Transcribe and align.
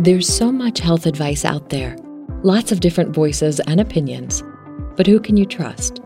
There's 0.00 0.26
so 0.26 0.50
much 0.50 0.80
health 0.80 1.04
advice 1.04 1.44
out 1.44 1.68
there, 1.68 1.94
lots 2.42 2.72
of 2.72 2.80
different 2.80 3.14
voices 3.14 3.60
and 3.60 3.78
opinions. 3.78 4.42
But 4.96 5.06
who 5.06 5.20
can 5.20 5.36
you 5.36 5.44
trust? 5.44 6.00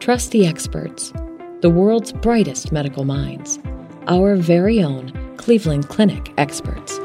Trust 0.00 0.30
the 0.30 0.46
experts, 0.46 1.12
the 1.60 1.68
world's 1.68 2.14
brightest 2.14 2.72
medical 2.72 3.04
minds, 3.04 3.58
our 4.06 4.36
very 4.36 4.82
own 4.82 5.12
Cleveland 5.36 5.90
Clinic 5.90 6.32
experts. 6.38 6.98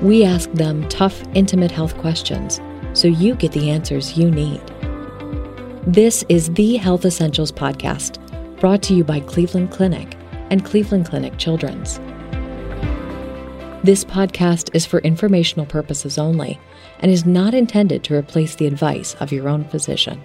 We 0.00 0.22
ask 0.22 0.48
them 0.52 0.88
tough, 0.88 1.20
intimate 1.34 1.72
health 1.72 1.98
questions 1.98 2.60
so 2.92 3.08
you 3.08 3.34
get 3.34 3.50
the 3.50 3.72
answers 3.72 4.16
you 4.16 4.30
need. 4.30 4.62
This 5.84 6.24
is 6.28 6.54
the 6.54 6.76
Health 6.76 7.04
Essentials 7.04 7.50
Podcast, 7.50 8.20
brought 8.60 8.84
to 8.84 8.94
you 8.94 9.02
by 9.02 9.18
Cleveland 9.18 9.72
Clinic 9.72 10.16
and 10.50 10.64
Cleveland 10.64 11.06
Clinic 11.06 11.38
Children's. 11.38 11.98
This 13.84 14.02
podcast 14.02 14.74
is 14.74 14.86
for 14.86 15.00
informational 15.00 15.66
purposes 15.66 16.16
only 16.16 16.58
and 17.00 17.12
is 17.12 17.26
not 17.26 17.52
intended 17.52 18.02
to 18.04 18.14
replace 18.14 18.54
the 18.54 18.66
advice 18.66 19.14
of 19.16 19.30
your 19.30 19.46
own 19.46 19.64
physician. 19.64 20.22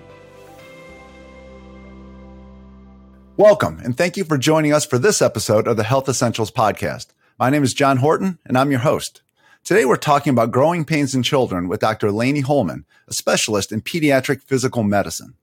Welcome, 3.36 3.81
and 3.84 3.98
thank 3.98 4.16
you 4.16 4.23
for 4.23 4.38
joining 4.38 4.72
us 4.72 4.86
for 4.86 4.98
this 4.98 5.22
episode 5.22 5.67
of 5.67 5.76
the 5.76 5.84
Health 5.84 6.08
Essentials 6.08 6.52
Podcast. 6.52 7.08
My 7.38 7.50
name 7.50 7.66
is 7.66 7.73
John 7.73 7.98
Horton, 7.98 8.40
and 8.45 8.58
I'm 8.58 8.72
your 8.72 8.80
host. 8.80 9.23
Today, 9.66 9.84
we're 9.84 9.98
talking 9.98 10.31
about 10.31 10.52
growing 10.52 10.86
pains 10.86 11.14
in 11.14 11.22
children 11.22 11.67
with 11.67 11.81
Dr. 11.81 12.12
Lainie 12.12 12.44
Holman, 12.44 12.86
a 13.09 13.14
specialist 13.14 13.73
in 13.73 13.81
pediatric 13.81 14.41
physical 14.41 14.84
medicine. 14.84 15.34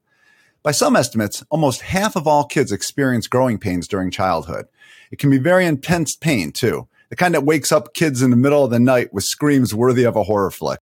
By 0.62 0.70
some 0.70 0.96
estimates, 0.96 1.44
almost 1.50 1.82
half 1.82 2.16
of 2.16 2.26
all 2.26 2.44
kids 2.44 2.72
experience 2.72 3.26
growing 3.26 3.58
pains 3.58 3.86
during 3.86 4.10
childhood. 4.10 4.68
It 5.10 5.18
can 5.18 5.28
be 5.28 5.36
very 5.36 5.66
intense 5.66 6.16
pain, 6.16 6.50
too 6.50 6.88
the 7.08 7.16
kind 7.16 7.34
that 7.34 7.44
wakes 7.44 7.72
up 7.72 7.94
kids 7.94 8.22
in 8.22 8.30
the 8.30 8.36
middle 8.36 8.64
of 8.64 8.70
the 8.70 8.78
night 8.78 9.12
with 9.12 9.24
screams 9.24 9.74
worthy 9.74 10.04
of 10.04 10.16
a 10.16 10.24
horror 10.24 10.50
flick. 10.50 10.80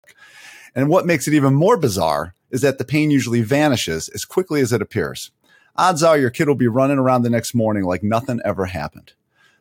And 0.75 0.89
what 0.89 1.05
makes 1.05 1.27
it 1.27 1.33
even 1.33 1.53
more 1.53 1.77
bizarre 1.77 2.33
is 2.49 2.61
that 2.61 2.77
the 2.77 2.85
pain 2.85 3.11
usually 3.11 3.41
vanishes 3.41 4.09
as 4.09 4.25
quickly 4.25 4.61
as 4.61 4.71
it 4.71 4.81
appears. 4.81 5.31
Odds 5.75 6.03
are 6.03 6.17
your 6.17 6.29
kid 6.29 6.47
will 6.47 6.55
be 6.55 6.67
running 6.67 6.97
around 6.97 7.23
the 7.23 7.29
next 7.29 7.53
morning 7.53 7.83
like 7.83 8.03
nothing 8.03 8.39
ever 8.43 8.65
happened. 8.65 9.13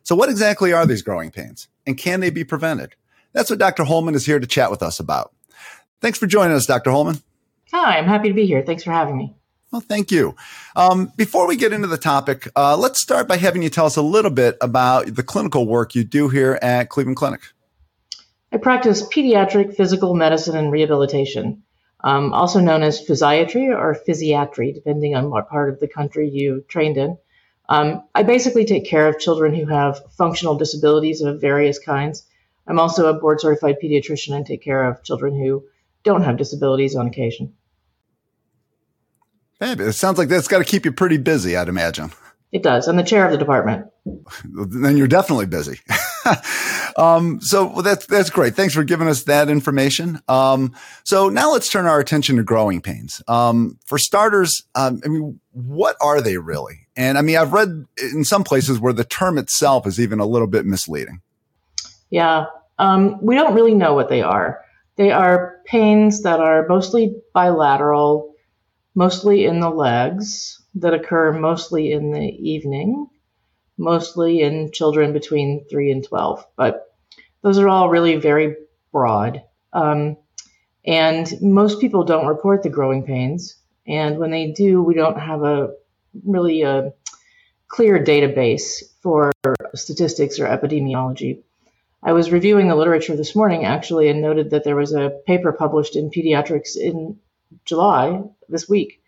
So 0.03 0.15
what 0.15 0.29
exactly 0.29 0.73
are 0.73 0.85
these 0.85 1.01
growing 1.01 1.31
pains 1.31 1.67
and 1.85 1.97
can 1.97 2.19
they 2.19 2.29
be 2.29 2.43
prevented? 2.43 2.95
That's 3.33 3.49
what 3.49 3.59
Dr. 3.59 3.85
Holman 3.85 4.15
is 4.15 4.25
here 4.25 4.39
to 4.39 4.47
chat 4.47 4.71
with 4.71 4.83
us 4.83 4.99
about. 4.99 5.33
Thanks 6.01 6.19
for 6.19 6.27
joining 6.27 6.55
us, 6.55 6.65
Dr. 6.65 6.91
Holman. 6.91 7.21
Hi, 7.71 7.97
I'm 7.97 8.05
happy 8.05 8.27
to 8.27 8.33
be 8.33 8.45
here. 8.45 8.61
Thanks 8.63 8.83
for 8.83 8.91
having 8.91 9.17
me. 9.17 9.35
Well, 9.71 9.81
thank 9.81 10.11
you. 10.11 10.35
Um, 10.75 11.13
before 11.15 11.47
we 11.47 11.55
get 11.55 11.71
into 11.71 11.87
the 11.87 11.97
topic, 11.97 12.49
uh, 12.57 12.75
let's 12.75 13.01
start 13.01 13.29
by 13.29 13.37
having 13.37 13.63
you 13.63 13.69
tell 13.69 13.85
us 13.85 13.95
a 13.95 14.01
little 14.01 14.31
bit 14.31 14.57
about 14.59 15.15
the 15.15 15.23
clinical 15.23 15.65
work 15.65 15.95
you 15.95 16.03
do 16.03 16.27
here 16.27 16.59
at 16.61 16.89
Cleveland 16.89 17.15
Clinic. 17.15 17.41
I 18.51 18.57
practice 18.57 19.01
pediatric 19.01 19.75
physical 19.75 20.13
medicine 20.13 20.57
and 20.57 20.73
rehabilitation, 20.73 21.63
um, 22.03 22.33
also 22.33 22.59
known 22.59 22.83
as 22.83 23.01
physiatry 23.01 23.69
or 23.69 23.97
physiatry, 24.05 24.73
depending 24.73 25.15
on 25.15 25.29
what 25.29 25.47
part 25.47 25.69
of 25.69 25.79
the 25.79 25.87
country 25.87 26.29
you 26.29 26.65
trained 26.67 26.97
in. 26.97 27.17
Um, 27.69 28.03
I 28.13 28.23
basically 28.23 28.65
take 28.65 28.85
care 28.85 29.07
of 29.07 29.19
children 29.19 29.55
who 29.55 29.67
have 29.67 30.01
functional 30.17 30.55
disabilities 30.55 31.21
of 31.21 31.39
various 31.39 31.79
kinds. 31.79 32.27
I'm 32.67 32.77
also 32.77 33.07
a 33.07 33.17
board 33.17 33.39
certified 33.39 33.77
pediatrician 33.81 34.35
and 34.35 34.45
take 34.45 34.61
care 34.61 34.83
of 34.83 35.01
children 35.03 35.33
who 35.33 35.63
don't 36.03 36.23
have 36.23 36.35
disabilities 36.35 36.97
on 36.97 37.07
occasion. 37.07 37.53
Fabulous. 39.61 39.95
It 39.95 39.99
sounds 39.99 40.17
like 40.17 40.27
that's 40.27 40.47
got 40.47 40.57
to 40.57 40.63
keep 40.63 40.85
you 40.85 40.91
pretty 40.91 41.17
busy, 41.17 41.55
I'd 41.55 41.69
imagine. 41.69 42.11
It 42.51 42.63
does. 42.63 42.87
I'm 42.87 42.97
the 42.97 43.03
chair 43.03 43.25
of 43.25 43.31
the 43.31 43.37
department. 43.37 43.85
then 44.43 44.97
you're 44.97 45.07
definitely 45.07 45.45
busy. 45.45 45.79
um, 46.97 47.39
so 47.41 47.67
well, 47.67 47.83
that's 47.83 48.07
that's 48.07 48.31
great. 48.31 48.55
Thanks 48.55 48.73
for 48.73 48.83
giving 48.83 49.07
us 49.07 49.25
that 49.25 49.49
information. 49.49 50.19
Um, 50.27 50.73
so 51.03 51.29
now 51.29 51.51
let's 51.53 51.69
turn 51.69 51.85
our 51.85 51.99
attention 51.99 52.37
to 52.37 52.43
growing 52.43 52.81
pains. 52.81 53.21
Um, 53.27 53.77
for 53.85 53.99
starters, 53.99 54.63
um, 54.73 54.99
I 55.05 55.09
mean, 55.09 55.39
what 55.51 55.95
are 56.01 56.21
they 56.21 56.37
really? 56.37 56.87
And 56.97 57.19
I 57.19 57.21
mean, 57.21 57.37
I've 57.37 57.53
read 57.53 57.85
in 58.01 58.23
some 58.23 58.43
places 58.43 58.79
where 58.79 58.93
the 58.93 59.05
term 59.05 59.37
itself 59.37 59.85
is 59.85 59.99
even 59.99 60.19
a 60.19 60.25
little 60.25 60.47
bit 60.47 60.65
misleading. 60.65 61.21
Yeah, 62.09 62.45
um, 62.79 63.23
we 63.23 63.35
don't 63.35 63.53
really 63.53 63.75
know 63.75 63.93
what 63.93 64.09
they 64.09 64.23
are. 64.23 64.65
They 64.95 65.11
are 65.11 65.59
pains 65.65 66.23
that 66.23 66.39
are 66.39 66.65
mostly 66.67 67.15
bilateral 67.33 68.30
mostly 68.95 69.45
in 69.45 69.59
the 69.59 69.69
legs, 69.69 70.61
that 70.75 70.93
occur 70.93 71.31
mostly 71.33 71.91
in 71.91 72.11
the 72.11 72.19
evening, 72.19 73.07
mostly 73.77 74.41
in 74.41 74.71
children 74.71 75.13
between 75.13 75.65
3 75.69 75.91
and 75.91 76.03
12. 76.03 76.45
But 76.55 76.93
those 77.41 77.57
are 77.57 77.67
all 77.67 77.89
really 77.89 78.15
very 78.15 78.55
broad. 78.91 79.43
Um, 79.73 80.17
and 80.85 81.31
most 81.41 81.79
people 81.79 82.03
don't 82.03 82.27
report 82.27 82.63
the 82.63 82.69
growing 82.69 83.03
pains. 83.03 83.57
And 83.87 84.17
when 84.17 84.31
they 84.31 84.51
do, 84.51 84.81
we 84.81 84.93
don't 84.93 85.19
have 85.19 85.43
a 85.43 85.71
really 86.25 86.61
a 86.61 86.93
clear 87.67 88.03
database 88.03 88.83
for 89.01 89.31
statistics 89.73 90.39
or 90.39 90.47
epidemiology. 90.47 91.43
I 92.03 92.13
was 92.13 92.31
reviewing 92.31 92.67
the 92.67 92.75
literature 92.75 93.15
this 93.15 93.35
morning 93.35 93.63
actually 93.63 94.09
and 94.09 94.21
noted 94.21 94.49
that 94.49 94.63
there 94.63 94.75
was 94.75 94.93
a 94.93 95.19
paper 95.27 95.51
published 95.51 95.95
in 95.95 96.09
Pediatrics 96.09 96.75
in 96.75 97.19
July 97.65 98.21
this 98.49 98.67
week. 98.67 99.01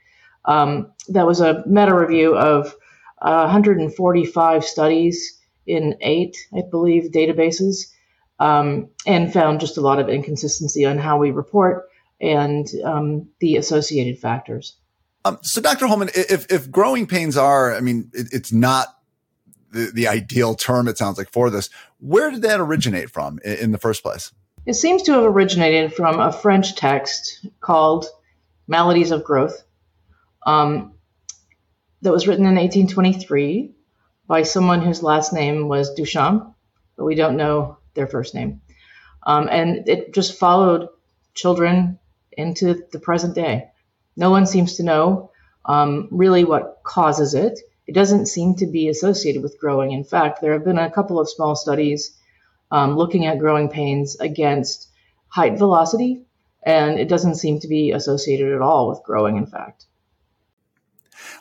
Um, 0.46 0.92
that 1.10 1.26
was 1.26 1.42
a 1.42 1.64
meta 1.66 1.96
review 1.96 2.36
of 2.36 2.76
uh, 3.22 3.44
145 3.44 4.64
studies 4.64 5.40
in 5.66 5.96
eight, 6.02 6.38
I 6.54 6.62
believe, 6.70 7.12
databases, 7.12 7.88
um, 8.40 8.90
and 9.06 9.32
found 9.32 9.62
just 9.62 9.78
a 9.78 9.82
lot 9.82 10.00
of 10.00 10.10
inconsistency 10.10 10.86
on 10.86 10.98
how 10.98 11.18
we 11.18 11.32
report 11.32 11.86
and 12.20 12.68
um, 12.84 13.30
the 13.40 13.56
associated 13.58 14.20
factors. 14.20 14.76
Um, 15.26 15.40
so, 15.42 15.62
Dr. 15.62 15.88
Holman, 15.88 16.10
if, 16.14 16.52
if 16.52 16.70
growing 16.70 17.08
pains 17.08 17.38
are, 17.38 17.74
I 17.74 17.80
mean, 17.80 18.12
it, 18.14 18.28
it's 18.34 18.52
not 18.52 18.88
the, 19.72 19.92
the 19.94 20.08
ideal 20.08 20.56
term, 20.56 20.88
it 20.88 20.98
sounds 20.98 21.18
like, 21.18 21.32
for 21.32 21.50
this, 21.50 21.70
where 22.00 22.30
did 22.30 22.42
that 22.42 22.60
originate 22.60 23.10
from 23.10 23.40
in, 23.46 23.58
in 23.58 23.72
the 23.72 23.78
first 23.78 24.04
place? 24.04 24.34
It 24.66 24.74
seems 24.76 25.04
to 25.04 25.14
have 25.14 25.24
originated 25.24 25.94
from 25.94 26.20
a 26.20 26.32
French 26.32 26.76
text 26.76 27.46
called 27.60 28.06
Maladies 28.68 29.12
of 29.12 29.24
Growth 29.24 29.64
um, 30.46 30.94
that 32.02 32.12
was 32.12 32.28
written 32.28 32.46
in 32.46 32.56
1823 32.56 33.74
by 34.28 34.44
someone 34.44 34.82
whose 34.82 35.04
last 35.04 35.34
name 35.34 35.68
was 35.68 35.96
Duchamp, 35.96 36.54
but 36.96 37.06
we 37.06 37.16
don't 37.16 37.38
know 37.38 37.78
their 37.94 38.08
first 38.08 38.36
name. 38.36 38.62
Um, 39.26 39.48
and 39.52 39.88
it 39.88 40.14
just 40.14 40.38
followed 40.38 40.90
children 41.34 42.00
into 42.32 42.84
the 42.92 43.00
present 43.00 43.36
day. 43.36 43.70
No 44.16 44.30
one 44.30 44.46
seems 44.46 44.76
to 44.78 44.84
know 44.84 45.32
um, 45.66 46.08
really 46.12 46.44
what 46.44 46.82
causes 46.84 47.34
it. 47.34 47.60
It 47.88 47.96
doesn't 47.96 48.28
seem 48.28 48.56
to 48.56 48.68
be 48.68 48.90
associated 48.90 49.42
with 49.42 49.60
growing. 49.60 49.92
In 49.92 50.04
fact, 50.04 50.42
there 50.42 50.54
have 50.54 50.66
been 50.66 50.78
a 50.78 50.92
couple 50.92 51.20
of 51.20 51.30
small 51.30 51.56
studies 51.56 52.18
um, 52.72 52.96
looking 52.96 53.26
at 53.26 53.40
growing 53.40 53.70
pains 53.70 54.20
against 54.20 54.90
height 55.28 55.58
velocity 55.58 56.26
and 56.66 57.00
it 57.00 57.10
doesn't 57.10 57.36
seem 57.36 57.60
to 57.60 57.68
be 57.68 57.92
associated 57.92 58.54
at 58.54 58.62
all 58.62 58.90
with 58.90 59.02
growing, 59.04 59.38
in 59.38 59.46
fact. 59.46 59.86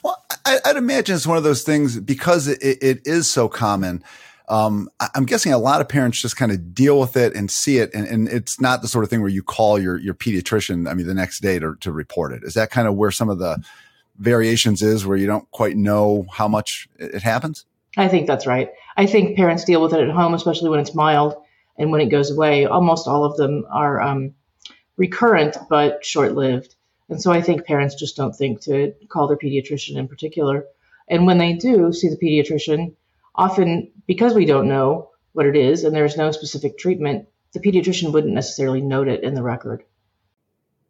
Well, 0.02 0.22
I, 0.44 0.60
would 0.66 0.76
imagine 0.76 1.14
it's 1.14 1.26
one 1.26 1.36
of 1.36 1.44
those 1.44 1.62
things 1.62 1.98
because 2.00 2.48
it, 2.48 2.60
it 2.62 3.06
is 3.06 3.30
so 3.30 3.48
common. 3.48 4.02
Um, 4.48 4.90
I'm 5.14 5.24
guessing 5.24 5.52
a 5.52 5.58
lot 5.58 5.80
of 5.80 5.88
parents 5.88 6.20
just 6.20 6.36
kind 6.36 6.52
of 6.52 6.74
deal 6.74 6.98
with 6.98 7.16
it 7.16 7.34
and 7.34 7.50
see 7.50 7.78
it, 7.78 7.90
and, 7.94 8.06
and, 8.06 8.28
it's 8.28 8.60
not 8.60 8.82
the 8.82 8.88
sort 8.88 9.04
of 9.04 9.08
thing 9.08 9.20
where 9.20 9.30
you 9.30 9.42
call 9.42 9.78
your 9.78 9.98
your 9.98 10.14
pediatrician. 10.14 10.90
I 10.90 10.94
mean, 10.94 11.06
the 11.06 11.14
next 11.14 11.40
day 11.40 11.58
to, 11.58 11.76
to 11.76 11.92
report 11.92 12.32
it. 12.32 12.42
Is 12.42 12.54
that 12.54 12.70
kind 12.70 12.88
of 12.88 12.94
where 12.94 13.12
some 13.12 13.30
of 13.30 13.38
the 13.38 13.62
variations 14.18 14.82
is, 14.82 15.06
where 15.06 15.16
you 15.16 15.26
don't 15.26 15.48
quite 15.52 15.76
know 15.76 16.26
how 16.30 16.48
much 16.48 16.88
it 16.98 17.22
happens? 17.22 17.64
I 17.96 18.08
think 18.08 18.26
that's 18.26 18.46
right. 18.46 18.70
I 18.96 19.06
think 19.06 19.36
parents 19.36 19.64
deal 19.64 19.80
with 19.80 19.94
it 19.94 20.00
at 20.00 20.10
home, 20.10 20.34
especially 20.34 20.70
when 20.70 20.80
it's 20.80 20.94
mild, 20.94 21.34
and 21.78 21.90
when 21.90 22.00
it 22.00 22.10
goes 22.10 22.30
away. 22.30 22.66
Almost 22.66 23.06
all 23.06 23.24
of 23.24 23.36
them 23.36 23.64
are 23.70 24.00
um, 24.00 24.34
recurrent 24.96 25.56
but 25.68 26.04
short 26.04 26.34
lived. 26.34 26.74
And 27.08 27.20
so 27.20 27.30
I 27.32 27.42
think 27.42 27.66
parents 27.66 27.94
just 27.94 28.16
don't 28.16 28.34
think 28.34 28.62
to 28.62 28.94
call 29.08 29.28
their 29.28 29.36
pediatrician 29.36 29.96
in 29.96 30.08
particular. 30.08 30.64
And 31.08 31.26
when 31.26 31.38
they 31.38 31.54
do 31.54 31.92
see 31.92 32.08
the 32.08 32.16
pediatrician, 32.16 32.94
often 33.34 33.90
because 34.06 34.34
we 34.34 34.46
don't 34.46 34.68
know 34.68 35.10
what 35.32 35.46
it 35.46 35.56
is 35.56 35.84
and 35.84 35.94
there's 35.94 36.16
no 36.16 36.30
specific 36.30 36.78
treatment, 36.78 37.28
the 37.52 37.60
pediatrician 37.60 38.12
wouldn't 38.12 38.34
necessarily 38.34 38.80
note 38.80 39.08
it 39.08 39.22
in 39.22 39.34
the 39.34 39.42
record. 39.42 39.84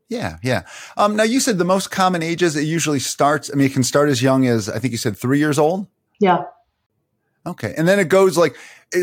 Yeah, 0.09 0.37
yeah. 0.43 0.63
Um, 0.97 1.17
now 1.17 1.23
you 1.23 1.41
said 1.41 1.57
the 1.57 1.65
most 1.65 1.91
common 1.91 2.23
ages 2.23 2.55
it 2.55 2.65
usually 2.65 2.99
starts. 2.99 3.51
I 3.51 3.57
mean, 3.57 3.67
it 3.67 3.73
can 3.73 3.83
start 3.83 4.11
as 4.11 4.23
young 4.23 4.47
as 4.47 4.69
I 4.69 4.79
think 4.79 4.93
you 4.93 4.99
said 4.99 5.17
three 5.17 5.39
years 5.39 5.59
old. 5.59 5.87
Yeah. 6.21 6.45
Okay, 7.47 7.75
and 7.77 7.89
then 7.89 7.99
it 7.99 8.09
goes 8.09 8.37
like 8.37 8.55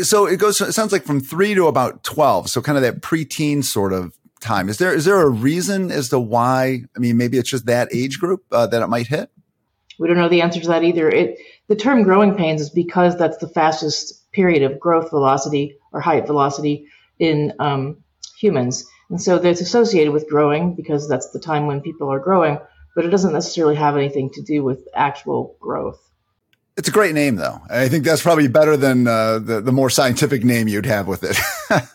so. 0.02 0.26
It 0.26 0.38
goes. 0.38 0.60
It 0.60 0.72
sounds 0.72 0.92
like 0.92 1.04
from 1.04 1.20
three 1.20 1.54
to 1.54 1.66
about 1.66 2.04
twelve. 2.04 2.48
So 2.48 2.62
kind 2.62 2.78
of 2.78 2.82
that 2.82 3.02
preteen 3.02 3.62
sort 3.62 3.92
of 3.92 4.16
time. 4.40 4.68
Is 4.68 4.78
there 4.78 4.92
is 4.92 5.04
there 5.04 5.20
a 5.20 5.28
reason 5.28 5.90
as 5.90 6.08
to 6.10 6.18
why? 6.18 6.82
I 6.96 6.98
mean, 6.98 7.16
maybe 7.16 7.38
it's 7.38 7.50
just 7.50 7.66
that 7.66 7.88
age 7.92 8.18
group 8.18 8.44
uh, 8.52 8.66
that 8.68 8.82
it 8.82 8.88
might 8.88 9.06
hit. 9.06 9.30
We 9.98 10.08
don't 10.08 10.16
know 10.16 10.28
the 10.28 10.42
answer 10.42 10.60
to 10.60 10.68
that 10.68 10.82
either. 10.82 11.08
It 11.08 11.38
the 11.68 11.76
term 11.76 12.02
growing 12.02 12.34
pains 12.34 12.60
is 12.60 12.70
because 12.70 13.16
that's 13.18 13.38
the 13.38 13.48
fastest 13.48 14.30
period 14.32 14.62
of 14.62 14.80
growth 14.80 15.10
velocity 15.10 15.76
or 15.92 16.00
height 16.00 16.26
velocity 16.26 16.86
in 17.18 17.52
um, 17.58 18.02
humans. 18.38 18.86
And 19.10 19.20
so 19.20 19.36
it's 19.36 19.60
associated 19.60 20.12
with 20.12 20.28
growing 20.28 20.74
because 20.74 21.08
that's 21.08 21.30
the 21.30 21.40
time 21.40 21.66
when 21.66 21.80
people 21.80 22.10
are 22.10 22.20
growing, 22.20 22.58
but 22.94 23.04
it 23.04 23.10
doesn't 23.10 23.32
necessarily 23.32 23.74
have 23.74 23.96
anything 23.96 24.30
to 24.30 24.42
do 24.42 24.62
with 24.62 24.86
actual 24.94 25.56
growth. 25.60 26.00
It's 26.76 26.88
a 26.88 26.92
great 26.92 27.14
name, 27.14 27.36
though. 27.36 27.60
I 27.68 27.88
think 27.88 28.04
that's 28.04 28.22
probably 28.22 28.48
better 28.48 28.76
than 28.76 29.06
uh, 29.06 29.40
the, 29.40 29.60
the 29.60 29.72
more 29.72 29.90
scientific 29.90 30.44
name 30.44 30.68
you'd 30.68 30.86
have 30.86 31.08
with 31.08 31.24
it. 31.24 31.36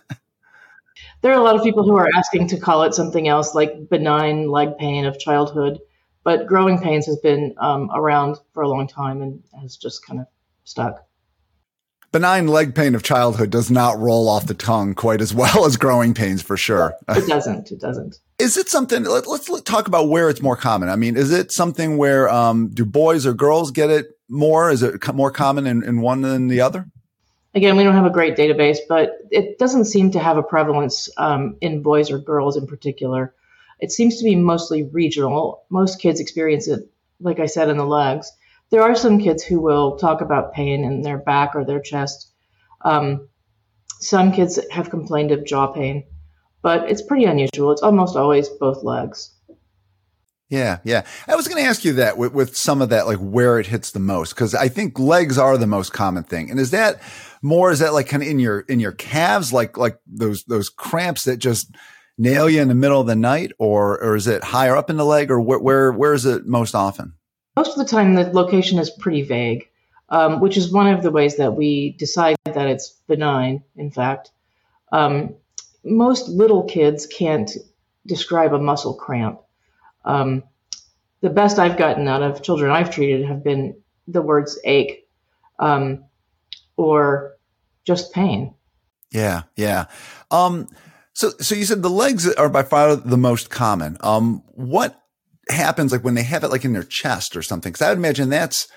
there 1.25 1.33
are 1.33 1.39
a 1.39 1.43
lot 1.43 1.55
of 1.55 1.63
people 1.63 1.81
who 1.81 1.95
are 1.95 2.07
asking 2.15 2.47
to 2.49 2.59
call 2.59 2.83
it 2.83 2.93
something 2.93 3.27
else 3.27 3.55
like 3.55 3.89
benign 3.89 4.47
leg 4.47 4.77
pain 4.77 5.05
of 5.05 5.17
childhood, 5.17 5.79
but 6.23 6.45
growing 6.45 6.77
pains 6.77 7.07
has 7.07 7.17
been 7.17 7.55
um, 7.57 7.89
around 7.95 8.37
for 8.53 8.61
a 8.61 8.69
long 8.69 8.87
time 8.87 9.23
and 9.23 9.41
has 9.59 9.75
just 9.75 10.05
kind 10.05 10.19
of 10.19 10.27
stuck 10.65 11.03
benign 12.15 12.47
leg 12.47 12.73
pain 12.73 12.95
of 12.95 13.03
childhood 13.03 13.49
does 13.49 13.69
not 13.69 13.99
roll 13.99 14.29
off 14.29 14.47
the 14.47 14.53
tongue 14.53 14.93
quite 14.93 15.19
as 15.19 15.33
well 15.33 15.65
as 15.65 15.75
growing 15.75 16.13
pains 16.13 16.41
for 16.41 16.55
sure. 16.55 16.95
It 17.09 17.27
doesn't. 17.27 17.73
It 17.73 17.81
doesn't. 17.81 18.19
Is 18.39 18.55
it 18.55 18.69
something? 18.69 19.03
Let, 19.03 19.27
us 19.27 19.61
talk 19.63 19.89
about 19.89 20.07
where 20.07 20.29
it's 20.29 20.41
more 20.41 20.55
common. 20.55 20.87
I 20.87 20.95
mean, 20.95 21.17
is 21.17 21.33
it 21.33 21.51
something 21.51 21.97
where 21.97 22.29
um, 22.29 22.69
do 22.69 22.85
boys 22.85 23.25
or 23.25 23.33
girls 23.33 23.69
get 23.71 23.89
it 23.89 24.17
more? 24.29 24.69
Is 24.69 24.81
it 24.81 25.13
more 25.13 25.29
common 25.29 25.67
in, 25.67 25.83
in 25.83 25.99
one 25.99 26.21
than 26.21 26.47
the 26.47 26.61
other? 26.61 26.87
Again, 27.55 27.77
we 27.77 27.83
don't 27.83 27.95
have 27.95 28.05
a 28.05 28.09
great 28.09 28.35
database, 28.35 28.79
but 28.87 29.17
it 29.31 29.57
doesn't 29.57 29.85
seem 29.85 30.11
to 30.11 30.19
have 30.19 30.37
a 30.37 30.43
prevalence 30.43 31.09
um, 31.17 31.57
in 31.61 31.81
boys 31.81 32.11
or 32.11 32.19
girls 32.19 32.57
in 32.57 32.67
particular. 32.67 33.33
It 33.79 33.91
seems 33.91 34.17
to 34.17 34.23
be 34.23 34.35
mostly 34.35 34.83
regional. 34.83 35.63
Most 35.69 36.01
kids 36.01 36.19
experience 36.19 36.67
it, 36.67 36.81
like 37.19 37.39
I 37.39 37.45
said, 37.45 37.69
in 37.69 37.77
the 37.77 37.85
legs 37.85 38.31
there 38.69 38.81
are 38.81 38.95
some 38.95 39.19
kids 39.19 39.43
who 39.43 39.59
will 39.59 39.97
talk 39.97 40.21
about 40.21 40.53
pain 40.53 40.83
in 40.83 41.01
their 41.01 41.17
back 41.17 41.55
or 41.55 41.63
their 41.63 41.79
chest. 41.79 42.31
Um, 42.81 43.29
some 43.99 44.31
kids 44.31 44.59
have 44.71 44.89
complained 44.89 45.31
of 45.31 45.45
jaw 45.45 45.67
pain, 45.67 46.05
but 46.61 46.89
it's 46.89 47.01
pretty 47.01 47.25
unusual. 47.25 47.71
It's 47.71 47.81
almost 47.81 48.15
always 48.15 48.49
both 48.49 48.83
legs. 48.83 49.31
Yeah, 50.49 50.77
yeah. 50.83 51.05
I 51.27 51.35
was 51.35 51.47
going 51.47 51.61
to 51.63 51.67
ask 51.67 51.83
you 51.83 51.93
that 51.93 52.17
with, 52.17 52.33
with 52.33 52.55
some 52.55 52.81
of 52.81 52.89
that, 52.89 53.07
like 53.07 53.17
where 53.17 53.59
it 53.59 53.65
hits 53.65 53.91
the 53.91 53.99
most, 53.99 54.35
because 54.35 54.53
I 54.53 54.67
think 54.67 54.99
legs 54.99 55.39
are 55.39 55.57
the 55.57 55.65
most 55.65 55.91
common 55.91 56.23
thing. 56.23 56.51
And 56.51 56.59
is 56.59 56.71
that 56.71 57.01
more? 57.41 57.71
Is 57.71 57.79
that 57.79 57.93
like 57.93 58.07
kind 58.07 58.21
of 58.21 58.29
in 58.29 58.39
your 58.39 58.59
in 58.61 58.79
your 58.79 58.91
calves, 58.91 59.51
like 59.51 59.77
like 59.77 59.97
those 60.05 60.43
those 60.43 60.69
cramps 60.69 61.23
that 61.23 61.37
just 61.37 61.75
nail 62.17 62.47
you 62.47 62.61
in 62.61 62.67
the 62.67 62.75
middle 62.75 63.01
of 63.01 63.07
the 63.07 63.15
night, 63.15 63.53
or 63.57 63.99
or 64.03 64.15
is 64.15 64.27
it 64.27 64.43
higher 64.43 64.75
up 64.75 64.89
in 64.89 64.97
the 64.97 65.05
leg, 65.05 65.31
or 65.31 65.41
where 65.41 65.59
where, 65.59 65.91
where 65.91 66.13
is 66.13 66.25
it 66.25 66.45
most 66.45 66.75
often? 66.75 67.13
Most 67.57 67.71
of 67.71 67.77
the 67.77 67.89
time, 67.89 68.13
the 68.13 68.29
location 68.31 68.77
is 68.77 68.91
pretty 68.91 69.23
vague, 69.23 69.67
um, 70.09 70.41
which 70.41 70.57
is 70.57 70.71
one 70.71 70.87
of 70.87 71.01
the 71.01 71.11
ways 71.11 71.37
that 71.37 71.55
we 71.55 71.93
decide 71.93 72.35
that 72.43 72.67
it's 72.67 72.89
benign, 73.07 73.63
in 73.77 73.89
fact. 73.89 74.29
Um, 74.91 75.33
most 75.83 76.29
little 76.29 76.63
kids 76.63 77.07
can't 77.07 77.49
describe 78.05 78.53
a 78.53 78.59
muscle 78.59 78.93
cramp. 78.93 79.39
Um, 80.05 80.43
the 81.21 81.29
best 81.29 81.59
I've 81.59 81.77
gotten 81.77 82.07
out 82.07 82.21
of 82.21 82.43
children 82.43 82.71
I've 82.71 82.91
treated 82.91 83.25
have 83.25 83.43
been 83.43 83.75
the 84.07 84.21
words 84.21 84.59
ache 84.63 85.07
um, 85.59 86.05
or 86.77 87.35
just 87.83 88.13
pain. 88.13 88.53
Yeah, 89.11 89.43
yeah. 89.55 89.85
Um, 90.31 90.67
so, 91.13 91.29
so 91.39 91.55
you 91.55 91.65
said 91.65 91.81
the 91.81 91.89
legs 91.89 92.31
are 92.33 92.49
by 92.49 92.63
far 92.63 92.95
the 92.95 93.17
most 93.17 93.49
common. 93.49 93.97
Um, 94.01 94.43
what 94.53 95.01
happens 95.49 95.91
like 95.91 96.03
when 96.03 96.15
they 96.15 96.23
have 96.23 96.43
it 96.43 96.49
like 96.49 96.65
in 96.65 96.73
their 96.73 96.83
chest 96.83 97.35
or 97.35 97.41
something. 97.41 97.71
Cause 97.73 97.81
I 97.81 97.89
would 97.89 97.97
imagine 97.97 98.29
that's 98.29 98.67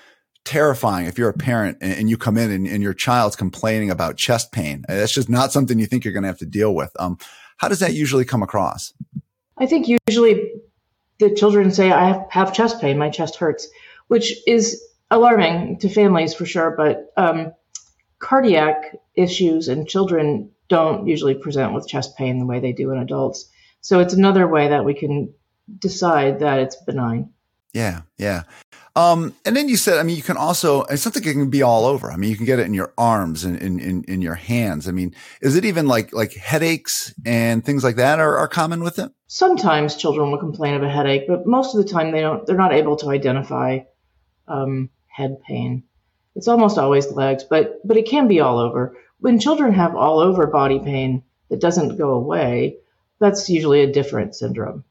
terrifying 0.45 1.07
if 1.07 1.17
you're 1.17 1.29
a 1.29 1.33
parent 1.33 1.77
and, 1.81 1.93
and 1.93 2.09
you 2.09 2.17
come 2.17 2.37
in 2.37 2.51
and, 2.51 2.67
and, 2.67 2.81
your 2.81 2.93
child's 2.93 3.35
complaining 3.35 3.89
about 3.89 4.17
chest 4.17 4.51
pain. 4.51 4.83
That's 4.87 5.13
just 5.13 5.29
not 5.29 5.51
something 5.51 5.79
you 5.79 5.85
think 5.85 6.03
you're 6.03 6.13
going 6.13 6.23
to 6.23 6.29
have 6.29 6.37
to 6.39 6.45
deal 6.45 6.73
with. 6.73 6.91
Um, 6.99 7.17
how 7.57 7.67
does 7.67 7.79
that 7.79 7.93
usually 7.93 8.25
come 8.25 8.41
across? 8.41 8.93
I 9.57 9.65
think 9.65 9.87
usually 10.07 10.49
the 11.19 11.33
children 11.33 11.71
say, 11.71 11.91
I 11.91 12.07
have, 12.07 12.27
have 12.29 12.53
chest 12.53 12.81
pain, 12.81 12.97
my 12.97 13.09
chest 13.09 13.35
hurts, 13.35 13.67
which 14.07 14.33
is 14.47 14.81
alarming 15.11 15.79
to 15.79 15.89
families 15.89 16.33
for 16.33 16.45
sure. 16.45 16.73
But 16.75 17.11
um, 17.17 17.53
cardiac 18.19 18.95
issues 19.15 19.67
in 19.67 19.85
children 19.85 20.51
don't 20.69 21.07
usually 21.07 21.35
present 21.35 21.73
with 21.73 21.87
chest 21.87 22.17
pain 22.17 22.39
the 22.39 22.45
way 22.45 22.59
they 22.59 22.73
do 22.73 22.91
in 22.91 22.99
adults. 22.99 23.49
So 23.81 23.99
it's 23.99 24.13
another 24.13 24.47
way 24.47 24.69
that 24.69 24.85
we 24.85 24.93
can 24.93 25.33
decide 25.77 26.39
that 26.39 26.59
it's 26.59 26.75
benign. 26.75 27.31
Yeah, 27.73 28.01
yeah. 28.17 28.43
Um, 28.95 29.35
and 29.45 29.55
then 29.55 29.69
you 29.69 29.77
said, 29.77 29.97
I 29.97 30.03
mean, 30.03 30.17
you 30.17 30.23
can 30.23 30.37
also, 30.37 30.83
it's 30.83 31.01
something 31.01 31.23
that 31.23 31.31
can 31.31 31.49
be 31.49 31.61
all 31.61 31.85
over. 31.85 32.11
I 32.11 32.17
mean, 32.17 32.29
you 32.29 32.35
can 32.35 32.45
get 32.45 32.59
it 32.59 32.65
in 32.65 32.73
your 32.73 32.93
arms 32.97 33.43
and 33.43 33.57
in, 33.57 33.79
in, 33.79 34.03
in, 34.05 34.21
your 34.21 34.35
hands. 34.35 34.87
I 34.87 34.91
mean, 34.91 35.15
is 35.41 35.55
it 35.55 35.65
even 35.65 35.87
like, 35.87 36.11
like 36.11 36.33
headaches 36.33 37.13
and 37.25 37.63
things 37.63 37.83
like 37.83 37.97
that 37.97 38.19
are, 38.19 38.37
are 38.37 38.47
common 38.47 38.83
with 38.83 38.99
it? 38.99 39.11
Sometimes 39.27 39.95
children 39.95 40.31
will 40.31 40.39
complain 40.39 40.73
of 40.73 40.83
a 40.83 40.89
headache, 40.89 41.27
but 41.27 41.45
most 41.45 41.75
of 41.75 41.83
the 41.83 41.89
time 41.89 42.11
they 42.11 42.21
don't, 42.21 42.45
they're 42.45 42.57
not 42.57 42.73
able 42.73 42.95
to 42.97 43.09
identify, 43.09 43.79
um, 44.47 44.89
head 45.07 45.37
pain. 45.47 45.83
It's 46.35 46.47
almost 46.47 46.77
always 46.77 47.11
legs, 47.11 47.43
but, 47.43 47.79
but 47.85 47.97
it 47.97 48.07
can 48.07 48.27
be 48.27 48.39
all 48.39 48.59
over. 48.59 48.97
When 49.19 49.39
children 49.39 49.73
have 49.73 49.95
all 49.95 50.19
over 50.19 50.47
body 50.47 50.79
pain 50.79 51.23
that 51.49 51.61
doesn't 51.61 51.97
go 51.97 52.11
away, 52.11 52.77
that's 53.19 53.49
usually 53.49 53.81
a 53.81 53.91
different 53.91 54.35
syndrome. 54.35 54.83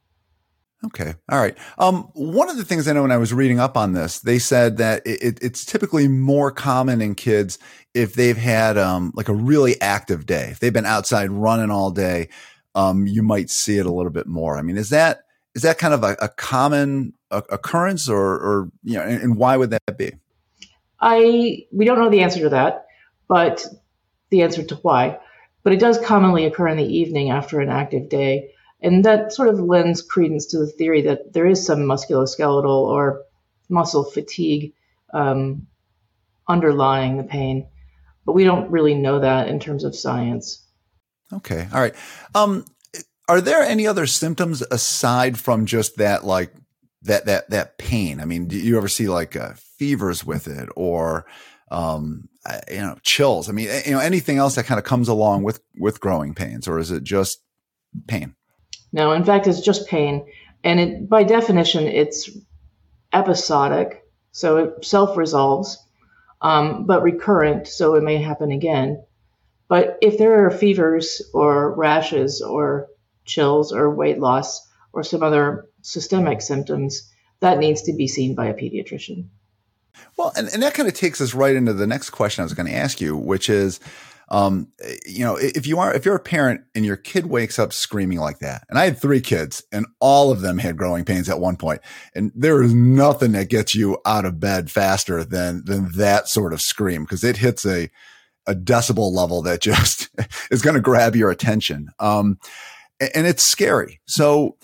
Okay. 0.84 1.14
All 1.28 1.40
right. 1.40 1.56
Um, 1.78 2.08
one 2.14 2.48
of 2.48 2.56
the 2.56 2.64
things 2.64 2.86
I 2.86 2.92
know 2.92 3.02
when 3.02 3.10
I 3.10 3.16
was 3.16 3.34
reading 3.34 3.58
up 3.58 3.76
on 3.76 3.94
this, 3.94 4.20
they 4.20 4.38
said 4.38 4.76
that 4.76 5.02
it, 5.04 5.38
it's 5.42 5.64
typically 5.64 6.06
more 6.06 6.52
common 6.52 7.00
in 7.00 7.16
kids 7.16 7.58
if 7.94 8.14
they've 8.14 8.36
had 8.36 8.78
um, 8.78 9.12
like 9.14 9.28
a 9.28 9.34
really 9.34 9.80
active 9.80 10.24
day. 10.24 10.50
If 10.52 10.60
they've 10.60 10.72
been 10.72 10.86
outside 10.86 11.30
running 11.30 11.72
all 11.72 11.90
day, 11.90 12.28
um, 12.76 13.08
you 13.08 13.24
might 13.24 13.50
see 13.50 13.78
it 13.78 13.86
a 13.86 13.92
little 13.92 14.12
bit 14.12 14.28
more. 14.28 14.56
I 14.56 14.62
mean, 14.62 14.76
is 14.76 14.90
that 14.90 15.24
is 15.54 15.62
that 15.62 15.78
kind 15.78 15.94
of 15.94 16.04
a, 16.04 16.16
a 16.20 16.28
common 16.28 17.12
occurrence, 17.30 18.08
or, 18.08 18.34
or 18.34 18.70
you 18.84 18.94
know, 18.94 19.02
and, 19.02 19.20
and 19.20 19.36
why 19.36 19.56
would 19.56 19.70
that 19.70 19.98
be? 19.98 20.12
I 21.00 21.66
we 21.72 21.84
don't 21.84 21.98
know 21.98 22.10
the 22.10 22.20
answer 22.20 22.40
to 22.40 22.48
that, 22.50 22.86
but 23.26 23.66
the 24.30 24.42
answer 24.42 24.62
to 24.62 24.76
why. 24.76 25.18
But 25.64 25.72
it 25.72 25.80
does 25.80 25.98
commonly 25.98 26.44
occur 26.46 26.68
in 26.68 26.76
the 26.76 26.84
evening 26.84 27.30
after 27.30 27.60
an 27.60 27.68
active 27.68 28.08
day. 28.08 28.50
And 28.80 29.04
that 29.04 29.32
sort 29.32 29.48
of 29.48 29.58
lends 29.58 30.02
credence 30.02 30.46
to 30.46 30.58
the 30.58 30.66
theory 30.66 31.02
that 31.02 31.32
there 31.32 31.46
is 31.46 31.66
some 31.66 31.80
musculoskeletal 31.80 32.66
or 32.66 33.24
muscle 33.68 34.04
fatigue 34.04 34.72
um, 35.12 35.66
underlying 36.48 37.16
the 37.16 37.24
pain. 37.24 37.68
But 38.24 38.34
we 38.34 38.44
don't 38.44 38.70
really 38.70 38.94
know 38.94 39.20
that 39.20 39.48
in 39.48 39.58
terms 39.58 39.84
of 39.84 39.96
science. 39.96 40.64
Okay. 41.32 41.66
All 41.72 41.80
right. 41.80 41.94
Um, 42.34 42.64
are 43.28 43.40
there 43.40 43.62
any 43.62 43.86
other 43.86 44.06
symptoms 44.06 44.62
aside 44.70 45.38
from 45.38 45.66
just 45.66 45.96
that, 45.96 46.24
like 46.24 46.54
that, 47.02 47.26
that, 47.26 47.50
that 47.50 47.78
pain? 47.78 48.20
I 48.20 48.26
mean, 48.26 48.46
do 48.46 48.56
you 48.56 48.76
ever 48.76 48.88
see 48.88 49.08
like 49.08 49.34
uh, 49.34 49.54
fevers 49.78 50.24
with 50.24 50.46
it 50.46 50.68
or, 50.76 51.26
um, 51.70 52.28
you 52.70 52.78
know, 52.78 52.96
chills? 53.02 53.48
I 53.48 53.52
mean, 53.52 53.68
you 53.84 53.92
know, 53.92 53.98
anything 53.98 54.38
else 54.38 54.54
that 54.54 54.64
kind 54.64 54.78
of 54.78 54.84
comes 54.84 55.08
along 55.08 55.42
with, 55.42 55.60
with 55.76 56.00
growing 56.00 56.34
pains 56.34 56.68
or 56.68 56.78
is 56.78 56.90
it 56.90 57.02
just 57.02 57.42
pain? 58.06 58.34
No, 58.92 59.12
in 59.12 59.24
fact, 59.24 59.46
it's 59.46 59.60
just 59.60 59.88
pain. 59.88 60.26
And 60.64 60.80
it, 60.80 61.08
by 61.08 61.22
definition, 61.22 61.86
it's 61.86 62.30
episodic, 63.12 64.04
so 64.32 64.56
it 64.58 64.84
self 64.84 65.16
resolves, 65.16 65.78
um, 66.40 66.86
but 66.86 67.02
recurrent, 67.02 67.68
so 67.68 67.94
it 67.94 68.02
may 68.02 68.18
happen 68.18 68.50
again. 68.50 69.02
But 69.68 69.98
if 70.00 70.18
there 70.18 70.46
are 70.46 70.50
fevers 70.50 71.22
or 71.34 71.74
rashes 71.74 72.40
or 72.40 72.88
chills 73.24 73.72
or 73.72 73.94
weight 73.94 74.18
loss 74.18 74.66
or 74.92 75.02
some 75.02 75.22
other 75.22 75.66
systemic 75.82 76.40
symptoms, 76.40 77.12
that 77.40 77.58
needs 77.58 77.82
to 77.82 77.92
be 77.92 78.08
seen 78.08 78.34
by 78.34 78.46
a 78.46 78.54
pediatrician. 78.54 79.28
Well, 80.16 80.32
and, 80.36 80.48
and 80.48 80.62
that 80.62 80.74
kind 80.74 80.88
of 80.88 80.94
takes 80.94 81.20
us 81.20 81.34
right 81.34 81.54
into 81.54 81.72
the 81.72 81.86
next 81.86 82.10
question 82.10 82.42
I 82.42 82.44
was 82.44 82.54
going 82.54 82.66
to 82.66 82.74
ask 82.74 83.00
you, 83.00 83.16
which 83.16 83.48
is 83.48 83.80
um, 84.30 84.68
you 85.06 85.24
know, 85.24 85.36
if 85.36 85.66
you 85.66 85.78
are, 85.78 85.92
if 85.94 86.04
you're 86.04 86.16
a 86.16 86.20
parent 86.20 86.62
and 86.74 86.84
your 86.84 86.96
kid 86.96 87.26
wakes 87.26 87.58
up 87.58 87.72
screaming 87.72 88.18
like 88.18 88.40
that, 88.40 88.64
and 88.68 88.78
I 88.78 88.84
had 88.84 88.98
three 88.98 89.20
kids 89.20 89.62
and 89.72 89.86
all 90.00 90.30
of 90.30 90.42
them 90.42 90.58
had 90.58 90.76
growing 90.76 91.04
pains 91.04 91.28
at 91.28 91.40
one 91.40 91.56
point, 91.56 91.80
and 92.14 92.30
there 92.34 92.62
is 92.62 92.74
nothing 92.74 93.32
that 93.32 93.48
gets 93.48 93.74
you 93.74 93.98
out 94.04 94.26
of 94.26 94.38
bed 94.38 94.70
faster 94.70 95.24
than, 95.24 95.62
than 95.64 95.90
that 95.92 96.28
sort 96.28 96.52
of 96.52 96.60
scream 96.60 97.04
because 97.04 97.24
it 97.24 97.38
hits 97.38 97.64
a, 97.64 97.90
a 98.46 98.54
decibel 98.54 99.12
level 99.12 99.40
that 99.42 99.60
just 99.62 100.10
is 100.50 100.62
going 100.62 100.76
to 100.76 100.80
grab 100.80 101.16
your 101.16 101.30
attention. 101.30 101.88
Um, 101.98 102.38
and 103.00 103.26
it's 103.26 103.44
scary. 103.44 104.00
So 104.06 104.56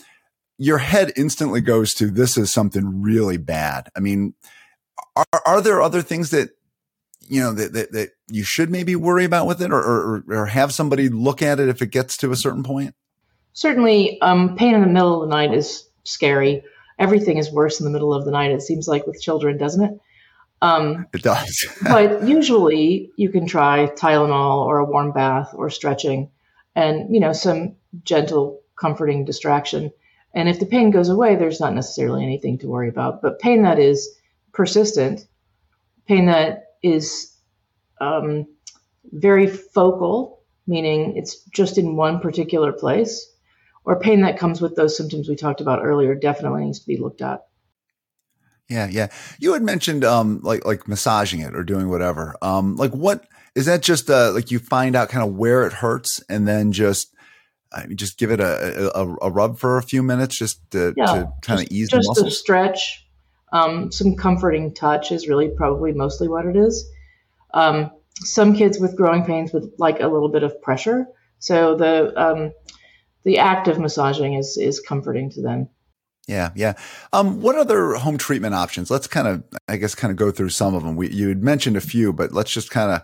your 0.59 0.79
head 0.79 1.13
instantly 1.17 1.61
goes 1.61 1.95
to 1.95 2.11
this 2.11 2.37
is 2.37 2.53
something 2.53 3.03
really 3.03 3.39
bad. 3.39 3.89
I 3.97 4.01
mean, 4.01 4.35
are, 5.17 5.43
are 5.47 5.61
there 5.61 5.81
other 5.81 6.03
things 6.03 6.31
that 6.31 6.51
you 7.29 7.41
know 7.41 7.53
that, 7.53 7.73
that, 7.73 7.93
that 7.93 8.11
you 8.29 8.45
should 8.45 8.71
maybe 8.71 8.97
worry 8.97 9.25
about 9.25 9.47
with 9.47 9.63
it 9.63 9.71
or, 9.71 9.81
or, 9.81 10.25
or 10.29 10.47
have 10.47 10.73
somebody 10.73 11.09
look 11.09 11.43
at 11.43 11.61
it 11.61 11.69
if 11.69 11.83
it 11.83 11.91
gets 11.91 12.17
to 12.17 12.33
a 12.33 12.37
certain 12.37 12.63
point 12.63 12.95
certainly 13.53 14.21
um, 14.21 14.57
pain 14.57 14.75
in 14.75 14.81
the 14.81 14.87
middle 14.87 15.23
of 15.23 15.29
the 15.29 15.35
night 15.35 15.55
is 15.55 15.89
scary 16.05 16.63
everything 16.99 17.39
is 17.39 17.51
worse 17.53 17.81
in 17.81 17.85
the 17.85 17.93
middle 17.93 18.13
of 18.13 18.25
the 18.25 18.31
night 18.31 18.51
it 18.51 18.63
seems 18.63 18.89
like 18.89 19.07
with 19.07 19.21
children 19.21 19.57
doesn't 19.59 19.85
it 19.85 20.01
um, 20.63 21.07
it 21.13 21.23
does 21.23 21.67
but 21.83 22.27
usually 22.27 23.11
you 23.17 23.29
can 23.29 23.47
try 23.47 23.87
tylenol 23.97 24.65
or 24.65 24.79
a 24.79 24.85
warm 24.85 25.13
bath 25.13 25.51
or 25.55 25.69
stretching 25.69 26.31
and 26.75 27.15
you 27.15 27.21
know 27.21 27.33
some 27.33 27.77
gentle, 28.03 28.61
comforting 28.77 29.25
distraction. 29.25 29.93
And 30.35 30.49
if 30.49 30.59
the 30.59 30.67
pain 30.67 30.91
goes 30.91 31.09
away, 31.09 31.37
there's 31.37 31.61
not 31.61 31.75
necessarily 31.75 32.25
anything 32.25 32.59
to 32.59 32.69
worry 32.69 32.89
about. 32.89 33.23
But 33.23 33.39
pain 33.39 33.63
that 33.63 33.79
is 33.79 34.17
persistent, 34.53 35.27
pain 36.09 36.27
that 36.27 36.64
is 36.85 37.35
um, 38.01 38.47
very 39.05 39.47
focal, 39.47 40.45
meaning 40.67 41.17
it's 41.17 41.43
just 41.55 41.79
in 41.79 41.97
one 41.97 42.21
particular 42.21 42.73
place, 42.73 43.27
or 43.85 43.99
pain 43.99 44.21
that 44.21 44.39
comes 44.39 44.61
with 44.61 44.77
those 44.77 44.97
symptoms 44.97 45.29
we 45.29 45.35
talked 45.35 45.61
about 45.61 45.85
earlier, 45.85 46.15
definitely 46.15 46.65
needs 46.65 46.81
to 46.81 46.87
be 46.87 46.99
looked 46.99 47.23
at. 47.23 47.41
Yeah, 48.69 48.89
yeah. 48.91 49.09
You 49.39 49.53
had 49.53 49.63
mentioned 49.63 50.05
um 50.05 50.41
like 50.43 50.65
like 50.65 50.89
massaging 50.89 51.41
it 51.41 51.55
or 51.55 51.65
doing 51.65 51.91
whatever. 51.91 52.37
Um 52.41 52.77
like 52.77 52.93
what 52.93 53.27
is 53.55 53.67
that 53.67 53.83
just 53.83 54.09
uh 54.09 54.33
like 54.33 54.51
you 54.51 54.59
find 54.59 54.97
out 54.97 55.11
kind 55.11 55.23
of 55.23 55.35
where 55.35 55.67
it 55.67 55.73
hurts 55.75 56.23
and 56.31 56.49
then 56.49 56.73
just 56.73 57.15
I 57.73 57.87
mean, 57.87 57.97
just 57.97 58.19
give 58.19 58.31
it 58.31 58.41
a, 58.41 58.97
a, 58.97 59.17
a 59.23 59.31
rub 59.31 59.59
for 59.59 59.77
a 59.79 59.83
few 59.83 60.03
minutes 60.03 60.39
just 60.39 60.61
to, 60.71 60.95
yeah, 60.97 61.07
to 61.07 61.33
kind 61.43 61.61
of 61.61 61.67
ease 61.71 61.91
just 61.91 62.05
the 62.05 62.09
muscles. 62.09 62.27
a 62.29 62.31
stretch 62.31 63.04
um, 63.55 63.91
some 63.91 64.17
comforting 64.17 64.75
touch 64.75 65.11
is 65.11 65.29
really 65.29 65.49
probably 65.49 65.93
mostly 65.93 66.29
what 66.29 66.45
it 66.45 66.57
is 66.57 66.91
um, 67.55 67.91
some 68.17 68.55
kids 68.55 68.79
with 68.79 68.97
growing 68.97 69.25
pains 69.25 69.53
would 69.53 69.71
like 69.79 70.01
a 70.01 70.09
little 70.09 70.29
bit 70.29 70.43
of 70.43 70.61
pressure 70.61 71.07
so 71.39 71.75
the 71.75 72.13
um, 72.21 72.53
the 73.23 73.39
act 73.39 73.69
of 73.69 73.79
massaging 73.79 74.35
is 74.35 74.59
is 74.59 74.81
comforting 74.81 75.31
to 75.31 75.41
them 75.41 75.69
yeah, 76.27 76.51
yeah. 76.55 76.75
Um, 77.13 77.41
what 77.41 77.57
other 77.57 77.95
home 77.95 78.17
treatment 78.17 78.55
options? 78.55 78.91
Let's 78.91 79.07
kind 79.07 79.29
of, 79.29 79.45
I 79.69 79.77
guess, 79.77 79.95
kind 79.95 80.11
of 80.11 80.17
go 80.17 80.31
through 80.31 80.51
some 80.51 80.75
of 80.75 80.83
them. 80.83 80.97
We, 80.97 81.11
you 81.11 81.29
had 81.29 81.43
mentioned 81.43 81.77
a 81.77 81.81
few, 81.81 82.13
but 82.13 82.33
let's 82.33 82.51
just 82.51 82.71
kind 82.71 82.93
of 82.93 83.03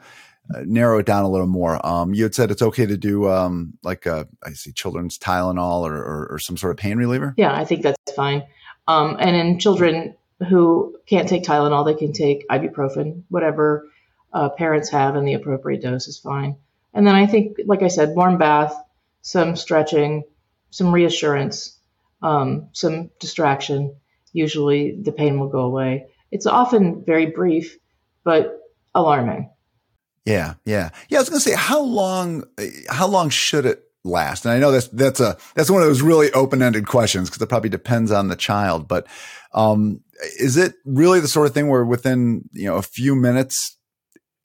uh, 0.55 0.63
narrow 0.65 0.99
it 0.99 1.07
down 1.07 1.25
a 1.25 1.29
little 1.29 1.47
more. 1.47 1.85
Um, 1.87 2.15
you 2.15 2.23
had 2.23 2.35
said 2.35 2.51
it's 2.51 2.63
okay 2.63 2.87
to 2.87 2.97
do 2.97 3.29
um, 3.29 3.75
like 3.83 4.07
a, 4.07 4.15
uh, 4.15 4.25
I 4.45 4.53
see 4.53 4.73
children's 4.73 5.19
Tylenol 5.19 5.83
or, 5.83 5.97
or, 5.97 6.29
or, 6.33 6.39
some 6.39 6.57
sort 6.57 6.71
of 6.71 6.79
pain 6.79 6.97
reliever. 6.97 7.35
Yeah, 7.37 7.55
I 7.55 7.65
think 7.65 7.83
that's 7.83 8.13
fine. 8.17 8.45
Um, 8.89 9.17
and 9.21 9.37
in 9.37 9.59
children 9.59 10.17
who 10.49 10.99
can't 11.07 11.29
take 11.29 11.45
Tylenol, 11.45 11.85
they 11.85 11.95
can 11.95 12.13
take 12.13 12.49
ibuprofen, 12.49 13.23
whatever 13.29 13.89
uh, 14.33 14.49
parents 14.51 14.91
have, 14.91 15.17
and 15.17 15.27
the 15.27 15.35
appropriate 15.35 15.83
dose 15.83 16.09
is 16.09 16.19
fine. 16.19 16.57
And 16.95 17.07
then 17.07 17.15
I 17.15 17.27
think, 17.27 17.59
like 17.67 17.83
I 17.83 17.89
said, 17.89 18.17
warm 18.17 18.39
bath, 18.39 18.75
some 19.23 19.55
stretching, 19.57 20.25
some 20.71 20.93
reassurance, 20.93 21.79
um, 22.23 22.69
some 22.73 23.11
distraction. 23.21 23.97
Usually 24.33 24.93
the 24.93 25.13
pain 25.13 25.39
will 25.39 25.49
go 25.49 25.61
away. 25.61 26.07
It's 26.31 26.47
often 26.47 27.05
very 27.05 27.27
brief, 27.27 27.77
but 28.25 28.61
alarming. 28.95 29.51
Yeah, 30.25 30.55
yeah, 30.65 30.91
yeah. 31.09 31.19
I 31.19 31.21
was 31.21 31.29
going 31.29 31.41
to 31.41 31.49
say, 31.49 31.57
how 31.57 31.81
long? 31.81 32.45
How 32.89 33.09
long 33.09 33.31
should 33.31 33.67
it 33.67 33.90
last? 34.05 34.45
And 34.45 34.53
I 34.53 34.59
know 34.59 34.71
that's 34.71 34.89
that's 34.89 35.21
a 35.21 35.37
that's 35.55 35.71
one 35.71 35.83
of 35.83 35.89
those 35.89 36.03
really 36.03 36.31
open 36.33 36.63
ended 36.63 36.87
questions 36.87 37.29
because 37.29 37.43
it 37.43 37.49
probably 37.49 37.71
depends 37.71 38.11
on 38.11 38.29
the 38.29 38.37
child. 38.37 38.89
But 38.89 39.07
um, 39.53 40.01
is 40.39 40.57
it 40.57 40.75
really 40.85 41.21
the 41.21 41.29
sort 41.29 41.47
of 41.47 41.55
thing 41.55 41.69
where 41.69 41.85
within 41.85 42.49
you 42.53 42.67
know 42.67 42.77
a 42.77 42.83
few 42.83 43.15
minutes 43.15 43.77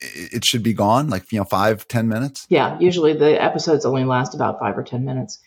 it 0.00 0.44
should 0.44 0.62
be 0.62 0.74
gone, 0.74 1.08
like 1.08 1.30
you 1.32 1.38
know 1.38 1.44
five 1.44 1.88
ten 1.88 2.08
minutes? 2.08 2.46
Yeah, 2.48 2.78
usually 2.78 3.14
the 3.14 3.42
episodes 3.42 3.84
only 3.84 4.04
last 4.04 4.34
about 4.34 4.58
five 4.58 4.76
or 4.76 4.82
ten 4.82 5.04
minutes. 5.04 5.38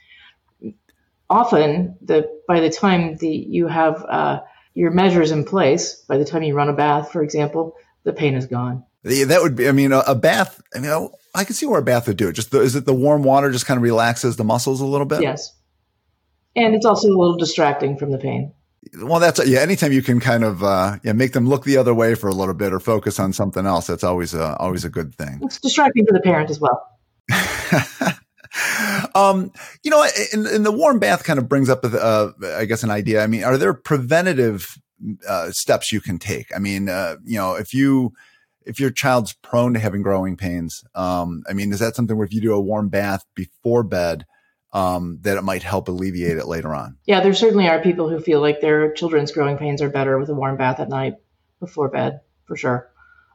Often, 1.29 1.97
the 2.01 2.27
by 2.47 2.59
the 2.59 2.69
time 2.69 3.17
the 3.17 3.29
you 3.29 3.67
have 3.67 4.03
uh, 4.09 4.39
your 4.73 4.91
measures 4.91 5.31
in 5.31 5.45
place, 5.45 5.95
by 6.07 6.17
the 6.17 6.25
time 6.25 6.43
you 6.43 6.55
run 6.55 6.69
a 6.69 6.73
bath, 6.73 7.11
for 7.11 7.21
example, 7.21 7.75
the 8.03 8.13
pain 8.13 8.33
is 8.33 8.47
gone. 8.47 8.83
That 9.03 9.39
would 9.41 9.55
be, 9.55 9.67
I 9.67 9.71
mean, 9.71 9.91
a, 9.91 9.99
a 9.99 10.15
bath. 10.15 10.61
I 10.75 10.79
mean, 10.79 11.09
I 11.33 11.43
can 11.43 11.55
see 11.55 11.65
where 11.65 11.79
a 11.79 11.83
bath 11.83 12.07
would 12.07 12.17
do 12.17 12.27
it. 12.27 12.33
Just 12.33 12.51
the, 12.51 12.61
is 12.61 12.75
it 12.75 12.85
the 12.85 12.93
warm 12.93 13.23
water 13.23 13.49
just 13.51 13.65
kind 13.65 13.77
of 13.77 13.83
relaxes 13.83 14.35
the 14.35 14.43
muscles 14.43 14.81
a 14.81 14.85
little 14.85 15.05
bit? 15.05 15.21
Yes, 15.21 15.55
and 16.55 16.75
it's 16.75 16.85
also 16.85 17.07
a 17.07 17.17
little 17.17 17.37
distracting 17.37 17.97
from 17.97 18.11
the 18.11 18.17
pain. 18.17 18.53
Well, 19.01 19.19
that's 19.19 19.45
yeah. 19.47 19.59
Anytime 19.59 19.91
you 19.91 20.01
can 20.01 20.19
kind 20.19 20.43
of 20.43 20.63
uh, 20.63 20.97
yeah 21.03 21.13
make 21.13 21.33
them 21.33 21.47
look 21.47 21.63
the 21.63 21.77
other 21.77 21.93
way 21.93 22.15
for 22.15 22.27
a 22.27 22.33
little 22.33 22.53
bit 22.53 22.73
or 22.73 22.79
focus 22.79 23.19
on 23.19 23.33
something 23.33 23.65
else, 23.65 23.87
that's 23.87 24.03
always 24.03 24.33
a, 24.33 24.55
always 24.57 24.83
a 24.83 24.89
good 24.89 25.15
thing. 25.15 25.39
It's 25.43 25.59
distracting 25.59 26.05
for 26.05 26.13
the 26.13 26.21
parent 26.21 26.49
as 26.49 26.59
well. 26.59 26.85
um, 29.15 29.51
you 29.83 29.91
know, 29.91 30.05
in, 30.33 30.47
in, 30.47 30.63
the 30.63 30.71
warm 30.71 30.99
bath 30.99 31.23
kind 31.23 31.37
of 31.37 31.47
brings 31.47 31.69
up, 31.69 31.83
uh, 31.83 32.31
I 32.55 32.65
guess, 32.65 32.83
an 32.83 32.89
idea. 32.89 33.23
I 33.23 33.27
mean, 33.27 33.43
are 33.43 33.57
there 33.57 33.73
preventative 33.73 34.77
uh, 35.27 35.51
steps 35.51 35.91
you 35.91 36.01
can 36.01 36.17
take? 36.17 36.47
I 36.55 36.59
mean, 36.59 36.89
uh, 36.89 37.17
you 37.23 37.37
know, 37.37 37.55
if 37.55 37.73
you 37.73 38.13
if 38.69 38.79
your 38.79 38.91
child's 38.91 39.33
prone 39.33 39.73
to 39.73 39.79
having 39.79 40.03
growing 40.03 40.37
pains, 40.37 40.83
um, 40.93 41.41
I 41.49 41.53
mean, 41.53 41.73
is 41.73 41.79
that 41.79 41.95
something 41.95 42.15
where 42.15 42.25
if 42.25 42.33
you 42.33 42.39
do 42.39 42.53
a 42.53 42.61
warm 42.61 42.89
bath 42.89 43.25
before 43.33 43.83
bed, 43.83 44.25
um, 44.71 45.17
that 45.21 45.37
it 45.37 45.43
might 45.43 45.63
help 45.63 45.87
alleviate 45.87 46.37
it 46.37 46.45
later 46.45 46.75
on? 46.75 46.97
Yeah, 47.05 47.21
there 47.21 47.33
certainly 47.33 47.67
are 47.67 47.81
people 47.81 48.07
who 48.07 48.19
feel 48.19 48.39
like 48.39 48.61
their 48.61 48.93
children's 48.93 49.31
growing 49.31 49.57
pains 49.57 49.81
are 49.81 49.89
better 49.89 50.19
with 50.19 50.29
a 50.29 50.35
warm 50.35 50.55
bath 50.55 50.79
at 50.79 50.87
night 50.87 51.15
before 51.59 51.89
bed, 51.89 52.21
for 52.45 52.55
sure. 52.55 52.91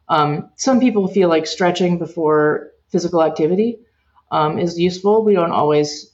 Um, 0.08 0.50
some 0.54 0.78
people 0.78 1.08
feel 1.08 1.28
like 1.28 1.48
stretching 1.48 1.98
before 1.98 2.70
physical 2.90 3.20
activity 3.20 3.80
um, 4.30 4.60
is 4.60 4.78
useful. 4.78 5.24
We 5.24 5.34
don't 5.34 5.50
always 5.50 6.12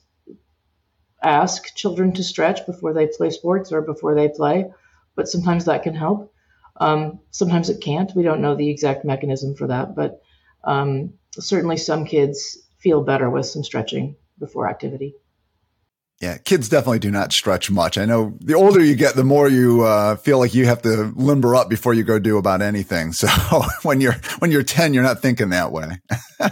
ask 1.21 1.75
children 1.75 2.13
to 2.13 2.23
stretch 2.23 2.65
before 2.65 2.93
they 2.93 3.05
play 3.05 3.29
sports 3.29 3.71
or 3.71 3.83
before 3.83 4.15
they 4.15 4.29
play, 4.29 4.71
but 5.15 5.27
sometimes 5.27 5.65
that 5.65 5.83
can 5.83 5.93
help. 5.93 6.33
Um, 6.77 7.19
sometimes 7.31 7.69
it 7.69 7.81
can't. 7.81 8.15
We 8.15 8.23
don't 8.23 8.41
know 8.41 8.55
the 8.55 8.69
exact 8.69 9.05
mechanism 9.05 9.55
for 9.55 9.67
that, 9.67 9.95
but 9.95 10.21
um, 10.63 11.13
certainly 11.33 11.77
some 11.77 12.05
kids 12.05 12.57
feel 12.79 13.03
better 13.03 13.29
with 13.29 13.45
some 13.45 13.63
stretching 13.63 14.15
before 14.39 14.69
activity. 14.69 15.15
Yeah, 16.21 16.37
kids 16.37 16.69
definitely 16.69 16.99
do 16.99 17.09
not 17.09 17.33
stretch 17.33 17.71
much. 17.71 17.97
I 17.97 18.05
know 18.05 18.37
the 18.41 18.53
older 18.53 18.79
you 18.79 18.95
get, 18.95 19.15
the 19.15 19.23
more 19.23 19.49
you 19.49 19.81
uh, 19.81 20.17
feel 20.17 20.37
like 20.37 20.53
you 20.53 20.67
have 20.67 20.83
to 20.83 21.11
limber 21.15 21.55
up 21.55 21.67
before 21.67 21.95
you 21.95 22.03
go 22.03 22.19
do 22.19 22.37
about 22.37 22.61
anything. 22.61 23.11
So 23.11 23.27
when 23.81 24.01
you're 24.01 24.15
when 24.37 24.51
you're 24.51 24.61
ten, 24.61 24.93
you're 24.93 25.01
not 25.01 25.23
thinking 25.23 25.49
that 25.49 25.71
way. 25.71 25.99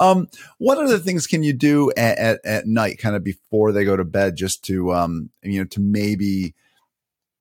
um, 0.00 0.28
what 0.58 0.78
other 0.78 0.98
things 0.98 1.26
can 1.26 1.42
you 1.42 1.52
do 1.52 1.90
at, 1.96 2.18
at, 2.18 2.40
at 2.44 2.66
night, 2.68 2.98
kind 2.98 3.16
of 3.16 3.24
before 3.24 3.72
they 3.72 3.84
go 3.84 3.96
to 3.96 4.04
bed, 4.04 4.36
just 4.36 4.64
to 4.66 4.94
um, 4.94 5.30
you 5.42 5.58
know, 5.58 5.66
to 5.66 5.80
maybe 5.80 6.54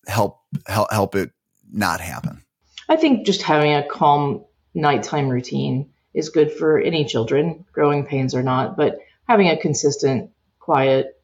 help 0.09 0.39
help 0.67 0.91
help 0.91 1.15
it 1.15 1.31
not 1.71 2.01
happen? 2.01 2.43
I 2.87 2.95
think 2.95 3.25
just 3.25 3.41
having 3.41 3.73
a 3.73 3.87
calm 3.87 4.45
nighttime 4.73 5.29
routine 5.29 5.91
is 6.13 6.29
good 6.29 6.51
for 6.51 6.79
any 6.79 7.05
children, 7.05 7.65
growing 7.71 8.05
pains 8.05 8.33
or 8.33 8.43
not, 8.43 8.75
but 8.75 8.99
having 9.27 9.47
a 9.47 9.57
consistent, 9.57 10.31
quiet, 10.59 11.21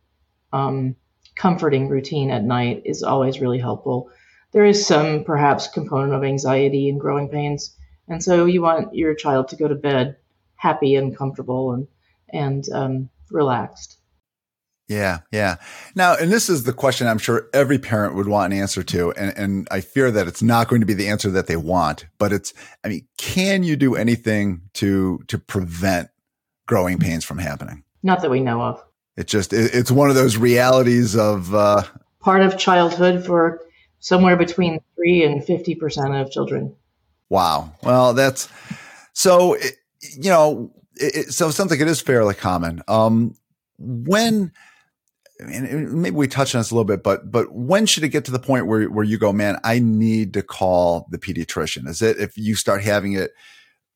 um, 0.53 0.95
comforting 1.35 1.89
routine 1.89 2.29
at 2.29 2.43
night 2.43 2.83
is 2.85 3.03
always 3.03 3.41
really 3.41 3.59
helpful. 3.59 4.09
There 4.51 4.65
is 4.65 4.85
some 4.85 5.23
perhaps 5.23 5.67
component 5.67 6.13
of 6.13 6.23
anxiety 6.23 6.87
in 6.87 6.97
growing 6.97 7.29
pains, 7.29 7.75
and 8.07 8.23
so 8.23 8.45
you 8.45 8.61
want 8.61 8.95
your 8.95 9.15
child 9.15 9.49
to 9.49 9.55
go 9.55 9.67
to 9.67 9.75
bed 9.75 10.17
happy 10.55 10.95
and 10.95 11.17
comfortable 11.17 11.73
and 11.73 11.87
and 12.29 12.63
um, 12.73 13.09
relaxed. 13.29 13.97
Yeah, 14.87 15.19
yeah. 15.31 15.55
Now, 15.95 16.15
and 16.15 16.31
this 16.31 16.47
is 16.47 16.63
the 16.63 16.73
question 16.73 17.07
I'm 17.07 17.17
sure 17.17 17.49
every 17.53 17.79
parent 17.79 18.15
would 18.15 18.27
want 18.27 18.53
an 18.53 18.59
answer 18.59 18.83
to. 18.83 19.11
And, 19.13 19.35
and 19.35 19.67
I 19.71 19.81
fear 19.81 20.11
that 20.11 20.27
it's 20.27 20.43
not 20.43 20.67
going 20.67 20.81
to 20.81 20.85
be 20.85 20.93
the 20.93 21.07
answer 21.07 21.31
that 21.31 21.47
they 21.47 21.55
want, 21.55 22.05
but 22.19 22.31
it's, 22.31 22.53
I 22.83 22.89
mean, 22.89 23.07
can 23.17 23.63
you 23.63 23.75
do 23.75 23.95
anything 23.95 24.61
to, 24.73 25.23
to 25.27 25.39
prevent 25.39 26.09
growing 26.67 26.99
pains 26.99 27.25
from 27.25 27.39
happening? 27.39 27.83
Not 28.03 28.21
that 28.21 28.29
we 28.29 28.39
know 28.39 28.61
of. 28.61 28.83
It 29.17 29.27
just, 29.27 29.53
it, 29.53 29.73
it's 29.73 29.89
one 29.89 30.09
of 30.09 30.15
those 30.15 30.37
realities 30.37 31.15
of, 31.15 31.55
uh, 31.55 31.83
part 32.19 32.41
of 32.41 32.57
childhood 32.57 33.25
for 33.25 33.61
somewhere 33.99 34.35
between 34.35 34.79
three 34.95 35.23
and 35.23 35.41
50% 35.41 36.21
of 36.21 36.31
children. 36.31 36.75
Wow. 37.29 37.73
Well, 37.81 38.13
that's 38.13 38.49
so, 39.13 39.53
it, 39.53 39.77
you 39.99 40.29
know, 40.29 40.71
it, 40.95 41.33
so 41.33 41.47
it 41.47 41.53
sounds 41.53 41.71
like 41.71 41.79
it 41.79 41.87
is 41.87 42.01
fairly 42.01 42.35
common. 42.35 42.83
Um, 42.87 43.35
when, 43.77 44.51
and 45.39 45.93
maybe 46.01 46.15
we 46.15 46.27
touched 46.27 46.55
on 46.55 46.59
this 46.59 46.71
a 46.71 46.75
little 46.75 46.85
bit, 46.85 47.03
but 47.03 47.29
but 47.31 47.53
when 47.53 47.85
should 47.85 48.03
it 48.03 48.09
get 48.09 48.25
to 48.25 48.31
the 48.31 48.39
point 48.39 48.67
where 48.67 48.85
where 48.85 49.03
you 49.03 49.17
go, 49.17 49.33
man, 49.33 49.59
I 49.63 49.79
need 49.79 50.33
to 50.33 50.41
call 50.41 51.07
the 51.11 51.17
pediatrician? 51.17 51.87
Is 51.87 52.01
it 52.01 52.17
if 52.17 52.37
you 52.37 52.55
start 52.55 52.83
having 52.83 53.13
it 53.13 53.31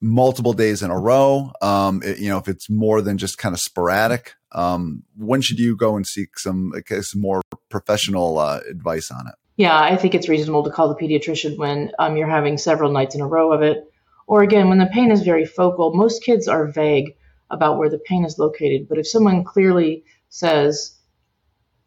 multiple 0.01 0.53
days 0.53 0.83
in 0.83 0.91
a 0.91 0.99
row? 0.99 1.51
Um, 1.61 2.01
it, 2.03 2.19
you 2.19 2.29
know, 2.29 2.37
if 2.37 2.47
it's 2.47 2.69
more 2.69 3.01
than 3.01 3.17
just 3.17 3.37
kind 3.37 3.53
of 3.53 3.59
sporadic, 3.59 4.33
um, 4.51 5.03
when 5.17 5.41
should 5.41 5.59
you 5.59 5.75
go 5.75 5.95
and 5.95 6.05
seek 6.05 6.37
some, 6.39 6.73
some 7.01 7.21
more 7.21 7.41
professional 7.69 8.37
uh, 8.37 8.59
advice 8.69 9.11
on 9.11 9.27
it? 9.27 9.35
Yeah, 9.57 9.77
I 9.77 9.97
think 9.97 10.15
it's 10.15 10.29
reasonable 10.29 10.63
to 10.63 10.71
call 10.71 10.87
the 10.87 10.95
pediatrician 10.95 11.57
when 11.57 11.91
um, 11.99 12.15
you're 12.15 12.29
having 12.29 12.57
several 12.57 12.91
nights 12.91 13.15
in 13.15 13.21
a 13.21 13.27
row 13.27 13.51
of 13.51 13.61
it, 13.61 13.83
or 14.25 14.41
again 14.41 14.69
when 14.69 14.77
the 14.77 14.85
pain 14.85 15.11
is 15.11 15.23
very 15.23 15.45
focal. 15.45 15.93
Most 15.93 16.23
kids 16.23 16.47
are 16.47 16.67
vague 16.67 17.15
about 17.49 17.77
where 17.77 17.89
the 17.89 17.99
pain 17.99 18.23
is 18.23 18.39
located, 18.39 18.87
but 18.87 18.97
if 18.97 19.07
someone 19.07 19.43
clearly 19.43 20.05
says 20.29 20.95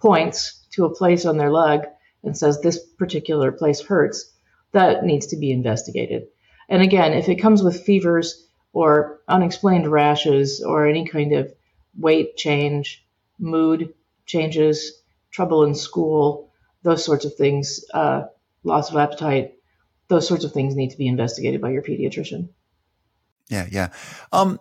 points 0.03 0.67
to 0.73 0.85
a 0.85 0.95
place 0.95 1.25
on 1.25 1.37
their 1.39 1.51
leg 1.51 1.83
and 2.25 2.37
says 2.37 2.61
this 2.61 2.79
particular 2.99 3.53
place 3.53 3.81
hurts, 3.81 4.31
that 4.73 5.05
needs 5.05 5.27
to 5.29 5.37
be 5.37 5.53
investigated. 5.53 6.25
And 6.69 6.83
again, 6.83 7.13
if 7.13 7.29
it 7.29 7.37
comes 7.37 7.63
with 7.63 7.85
fevers 7.85 8.47
or 8.73 9.21
unexplained 9.29 9.91
rashes 9.91 10.63
or 10.63 10.87
any 10.87 11.07
kind 11.07 11.33
of 11.35 11.53
weight 11.97 12.37
change, 12.37 13.05
mood 13.39 13.95
changes, 14.27 15.03
trouble 15.31 15.65
in 15.65 15.75
school, 15.75 16.51
those 16.83 17.05
sorts 17.05 17.25
of 17.25 17.35
things, 17.37 17.85
uh, 17.95 18.23
loss 18.65 18.91
of 18.91 18.97
appetite, 18.97 19.55
those 20.09 20.27
sorts 20.27 20.45
of 20.45 20.53
things 20.53 20.75
need 20.75 20.91
to 20.91 20.99
be 20.99 21.07
investigated 21.07 21.61
by 21.61 21.71
your 21.71 21.83
pediatrician. 21.83 22.49
Yeah, 23.49 23.67
yeah. 23.71 23.89
Um, 24.33 24.59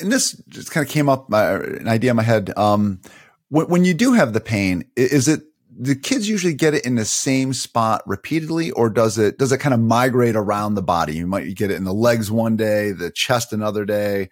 and 0.00 0.10
this 0.10 0.32
just 0.48 0.72
kind 0.72 0.86
of 0.86 0.92
came 0.92 1.08
up, 1.08 1.32
uh, 1.32 1.60
an 1.62 1.88
idea 1.88 2.10
in 2.10 2.16
my 2.16 2.22
head. 2.22 2.52
Um, 2.56 3.00
when 3.48 3.84
you 3.84 3.94
do 3.94 4.12
have 4.12 4.32
the 4.32 4.40
pain, 4.40 4.84
is 4.96 5.28
it 5.28 5.42
the 5.76 5.96
kids 5.96 6.28
usually 6.28 6.54
get 6.54 6.74
it 6.74 6.84
in 6.84 6.94
the 6.94 7.04
same 7.04 7.52
spot 7.52 8.02
repeatedly, 8.06 8.70
or 8.70 8.88
does 8.90 9.18
it 9.18 9.38
does 9.38 9.52
it 9.52 9.58
kind 9.58 9.74
of 9.74 9.80
migrate 9.80 10.36
around 10.36 10.74
the 10.74 10.82
body? 10.82 11.16
You 11.16 11.26
might 11.26 11.54
get 11.54 11.70
it 11.70 11.76
in 11.76 11.84
the 11.84 11.92
legs 11.92 12.30
one 12.30 12.56
day, 12.56 12.92
the 12.92 13.10
chest 13.10 13.52
another 13.52 13.84
day. 13.84 14.30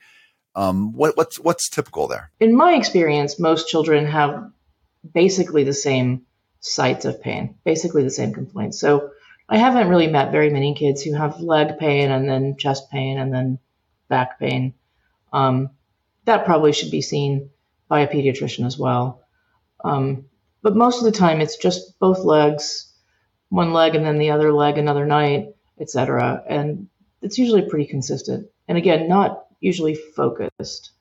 Um, 0.54 0.92
what, 0.92 1.16
what's 1.16 1.38
what's 1.40 1.68
typical 1.68 2.06
there? 2.08 2.30
In 2.40 2.54
my 2.54 2.74
experience, 2.74 3.40
most 3.40 3.68
children 3.68 4.06
have 4.06 4.50
basically 5.14 5.64
the 5.64 5.74
same 5.74 6.22
sites 6.60 7.04
of 7.04 7.20
pain, 7.20 7.56
basically 7.64 8.04
the 8.04 8.10
same 8.10 8.32
complaints. 8.32 8.78
So 8.78 9.10
I 9.48 9.58
haven't 9.58 9.88
really 9.88 10.06
met 10.06 10.30
very 10.30 10.50
many 10.50 10.74
kids 10.74 11.02
who 11.02 11.14
have 11.14 11.40
leg 11.40 11.78
pain 11.78 12.10
and 12.10 12.28
then 12.28 12.56
chest 12.56 12.90
pain 12.90 13.18
and 13.18 13.32
then 13.34 13.58
back 14.08 14.38
pain. 14.38 14.74
Um, 15.32 15.70
that 16.24 16.44
probably 16.44 16.72
should 16.72 16.90
be 16.90 17.02
seen 17.02 17.50
by 17.92 18.00
a 18.00 18.08
pediatrician 18.08 18.64
as 18.64 18.78
well. 18.78 19.20
Um, 19.84 20.24
but 20.62 20.74
most 20.74 20.96
of 20.96 21.04
the 21.04 21.12
time, 21.12 21.42
it's 21.42 21.58
just 21.58 21.98
both 21.98 22.20
legs, 22.20 22.90
one 23.50 23.74
leg 23.74 23.94
and 23.94 24.02
then 24.02 24.16
the 24.16 24.30
other 24.30 24.50
leg 24.50 24.78
another 24.78 25.04
night, 25.04 25.48
etc. 25.78 26.42
And 26.48 26.88
it's 27.20 27.36
usually 27.36 27.68
pretty 27.68 27.84
consistent. 27.84 28.46
And 28.66 28.78
again, 28.78 29.10
not 29.10 29.44
usually 29.60 29.94
focused. 29.94 30.92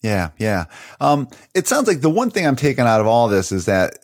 Yeah, 0.00 0.30
yeah. 0.38 0.66
Um, 1.00 1.26
it 1.56 1.66
sounds 1.66 1.88
like 1.88 2.02
the 2.02 2.08
one 2.08 2.30
thing 2.30 2.46
I'm 2.46 2.54
taking 2.54 2.84
out 2.84 3.00
of 3.00 3.08
all 3.08 3.26
this 3.26 3.50
is 3.50 3.64
that 3.64 3.94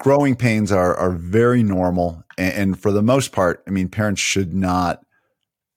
growing 0.00 0.34
pains 0.34 0.72
are 0.72 0.96
are 0.96 1.12
very 1.12 1.62
normal, 1.62 2.24
and, 2.36 2.54
and, 2.54 2.80
for 2.80 2.90
the 2.90 3.02
most 3.02 3.30
part, 3.30 3.62
I 3.68 3.70
mean, 3.70 3.88
parents 3.88 4.20
should 4.20 4.52
not 4.52 5.04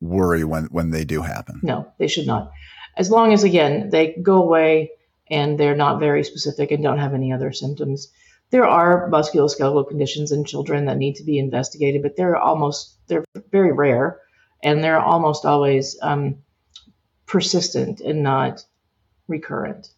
worry 0.01 0.44
when 0.44 0.65
when 0.65 0.89
they 0.89 1.06
do 1.06 1.22
happen. 1.22 1.60
No, 1.62 1.92
they 2.00 2.08
should 2.08 2.25
not. 2.25 2.51
As 2.98 3.12
long 3.12 3.34
as 3.34 3.44
again 3.44 3.92
they 3.92 4.15
go 4.24 4.42
away 4.42 4.92
and 5.29 5.60
they're 5.60 5.75
not 5.75 6.00
very 6.00 6.24
specific 6.24 6.72
and 6.72 6.84
don't 6.84 7.00
have 7.00 7.13
any 7.13 7.34
other 7.34 7.51
symptoms. 7.51 8.12
There 8.51 8.65
are 8.65 9.10
musculoskeletal 9.10 9.88
conditions 9.88 10.32
in 10.32 10.46
children 10.46 10.86
that 10.86 10.98
need 10.98 11.15
to 11.15 11.24
be 11.24 11.39
investigated, 11.39 12.03
but 12.03 12.15
they're 12.15 12.38
almost 12.38 12.98
they're 13.08 13.25
very 13.51 13.72
rare, 13.72 14.20
and 14.63 14.84
they're 14.84 15.00
almost 15.00 15.46
always 15.46 15.98
um, 16.01 16.38
persistent 17.25 18.01
and 18.01 18.22
not 18.24 18.63
recurrent. 19.27 19.89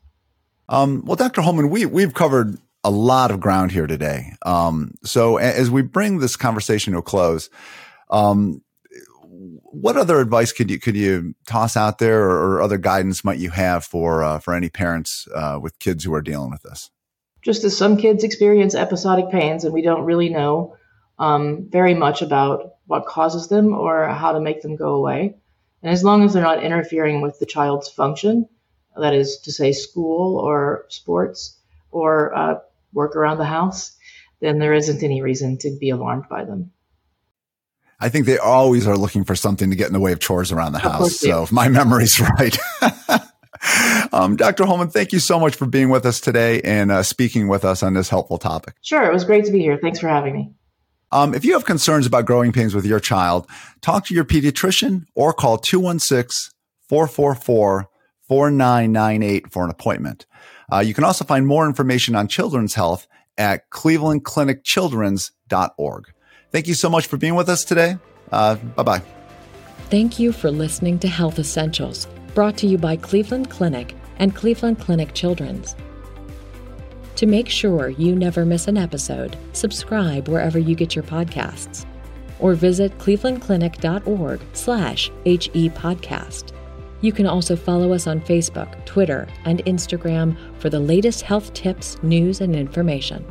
Um, 0.70 1.04
well, 1.06 1.16
Dr. 1.16 1.42
Holman, 1.42 1.70
we 1.70 1.86
we've 1.86 2.14
covered 2.14 2.58
a 2.84 2.90
lot 2.90 3.32
of 3.32 3.40
ground 3.40 3.72
here 3.72 3.88
today. 3.88 4.34
Um, 4.46 4.94
so 5.04 5.38
as 5.38 5.70
we 5.70 5.82
bring 5.82 6.20
this 6.20 6.36
conversation 6.38 6.94
to 6.94 7.00
a 7.00 7.04
close, 7.04 7.50
um, 8.10 8.62
what 9.64 9.98
other 9.98 10.20
advice 10.20 10.52
could 10.52 10.70
you 10.70 10.80
could 10.80 10.96
you 10.96 11.36
toss 11.48 11.76
out 11.78 12.00
there, 12.00 12.24
or, 12.24 12.56
or 12.56 12.62
other 12.62 12.78
guidance 12.78 13.24
might 13.24 13.40
you 13.40 13.50
have 13.52 13.86
for 13.86 14.24
uh, 14.24 14.40
for 14.40 14.54
any 14.54 14.70
parents 14.70 15.28
uh, 15.36 15.60
with 15.62 15.80
kids 15.80 16.04
who 16.04 16.14
are 16.14 16.22
dealing 16.22 16.52
with 16.52 16.62
this? 16.64 16.90
Just 17.42 17.64
as 17.64 17.78
some 17.78 17.98
kids 17.98 18.24
experience 18.24 18.76
episodic 18.76 19.30
pains, 19.30 19.64
and 19.64 19.74
we 19.74 19.82
don't 19.82 20.04
really 20.06 20.30
know 20.30 20.76
um, 21.20 21.68
very 21.70 21.94
much 21.94 22.22
about 22.22 22.76
what 22.86 23.06
causes 23.06 23.48
them 23.48 23.74
or 23.74 24.08
how 24.08 24.32
to 24.32 24.40
make 24.40 24.62
them 24.62 24.76
go 24.76 24.96
away. 24.96 25.36
And 25.84 25.92
as 25.92 26.04
long 26.04 26.24
as 26.24 26.34
they're 26.34 26.42
not 26.44 26.64
interfering 26.64 27.22
with 27.22 27.40
the 27.40 27.46
child's 27.46 27.90
function, 27.90 28.48
that 29.00 29.14
is 29.14 29.40
to 29.40 29.52
say, 29.52 29.72
school 29.72 30.40
or 30.40 30.86
sports 30.90 31.58
or 31.92 32.36
uh, 32.36 32.60
work 32.94 33.16
around 33.16 33.38
the 33.38 33.46
house, 33.46 33.96
then 34.40 34.60
there 34.60 34.74
isn't 34.74 35.04
any 35.04 35.22
reason 35.22 35.58
to 35.60 35.78
be 35.80 35.90
alarmed 35.90 36.26
by 36.30 36.46
them. 36.46 36.72
I 38.00 38.10
think 38.10 38.26
they 38.26 38.38
always 38.38 38.88
are 38.88 38.98
looking 38.98 39.24
for 39.24 39.36
something 39.36 39.70
to 39.70 39.76
get 39.76 39.88
in 39.88 39.94
the 39.94 40.00
way 40.00 40.12
of 40.12 40.20
chores 40.20 40.52
around 40.52 40.74
the 40.74 40.80
house. 40.80 41.20
So 41.20 41.44
if 41.44 41.52
my 41.52 41.68
memory's 41.68 42.20
right. 42.40 42.58
um, 44.12 44.36
Dr. 44.36 44.66
Holman, 44.66 44.90
thank 44.90 45.12
you 45.12 45.20
so 45.20 45.40
much 45.40 45.56
for 45.56 45.66
being 45.66 45.90
with 45.90 46.06
us 46.06 46.20
today 46.20 46.62
and 46.62 46.92
uh, 46.92 47.02
speaking 47.02 47.48
with 47.48 47.66
us 47.66 47.82
on 47.82 47.96
this 47.96 48.10
helpful 48.10 48.38
topic. 48.38 48.76
Sure. 48.82 49.04
It 49.04 49.14
was 49.14 49.24
great 49.24 49.46
to 49.46 49.52
be 49.52 49.60
here. 49.60 49.80
Thanks 49.82 50.00
for 50.00 50.08
having 50.08 50.34
me. 50.34 50.52
Um, 51.12 51.34
if 51.34 51.44
you 51.46 51.54
have 51.54 51.66
concerns 51.66 52.06
about 52.06 52.26
growing 52.26 52.52
pains 52.52 52.76
with 52.76 52.86
your 52.86 53.00
child, 53.00 53.48
talk 53.82 54.06
to 54.08 54.14
your 54.14 54.26
pediatrician 54.26 55.06
or 55.16 55.34
call 55.34 55.58
216 55.58 56.52
444 56.90 57.90
4998 58.28 59.52
for 59.52 59.64
an 59.64 59.70
appointment. 59.70 60.26
Uh, 60.72 60.80
you 60.80 60.94
can 60.94 61.04
also 61.06 61.26
find 61.26 61.48
more 61.48 61.66
information 61.66 62.16
on 62.16 62.28
children's 62.28 62.74
health 62.74 63.08
at 63.38 63.70
clevelandclinicchildren's.org. 63.70 66.06
Thank 66.52 66.68
you 66.68 66.74
so 66.74 66.90
much 66.90 67.08
for 67.08 67.18
being 67.18 67.36
with 67.36 67.50
us 67.50 67.64
today. 67.66 67.98
Uh, 68.32 68.56
bye 68.56 68.84
bye. 68.84 69.02
Thank 69.90 70.20
you 70.20 70.32
for 70.32 70.52
listening 70.52 71.00
to 71.00 71.08
Health 71.08 71.40
Essentials, 71.40 72.08
brought 72.34 72.58
to 72.58 72.68
you 72.68 72.78
by 72.78 72.98
Cleveland 72.98 73.50
Clinic 73.50 73.96
and 74.18 74.36
Cleveland 74.36 74.80
Clinic 74.80 75.14
Children's. 75.14 75.76
To 77.16 77.26
make 77.26 77.50
sure 77.50 77.90
you 77.90 78.16
never 78.16 78.46
miss 78.46 78.68
an 78.68 78.78
episode, 78.78 79.38
subscribe 79.54 80.28
wherever 80.28 80.60
you 80.60 80.76
get 80.76 80.96
your 80.96 81.04
podcasts 81.04 81.86
or 82.40 82.54
visit 82.54 82.96
clevelandclinic.org 83.00 84.42
slash 84.54 85.10
HE 85.26 85.70
podcast. 85.72 86.54
You 87.02 87.12
can 87.12 87.26
also 87.28 87.56
follow 87.56 87.94
us 87.94 88.08
on 88.08 88.22
Facebook, 88.22 88.86
Twitter, 88.86 89.28
and 89.46 89.64
Instagram 89.66 90.36
for 90.60 90.70
the 90.70 90.80
latest 90.80 91.22
health 91.22 91.54
tips, 91.54 92.02
news, 92.04 92.42
and 92.42 92.56
information. 92.56 93.26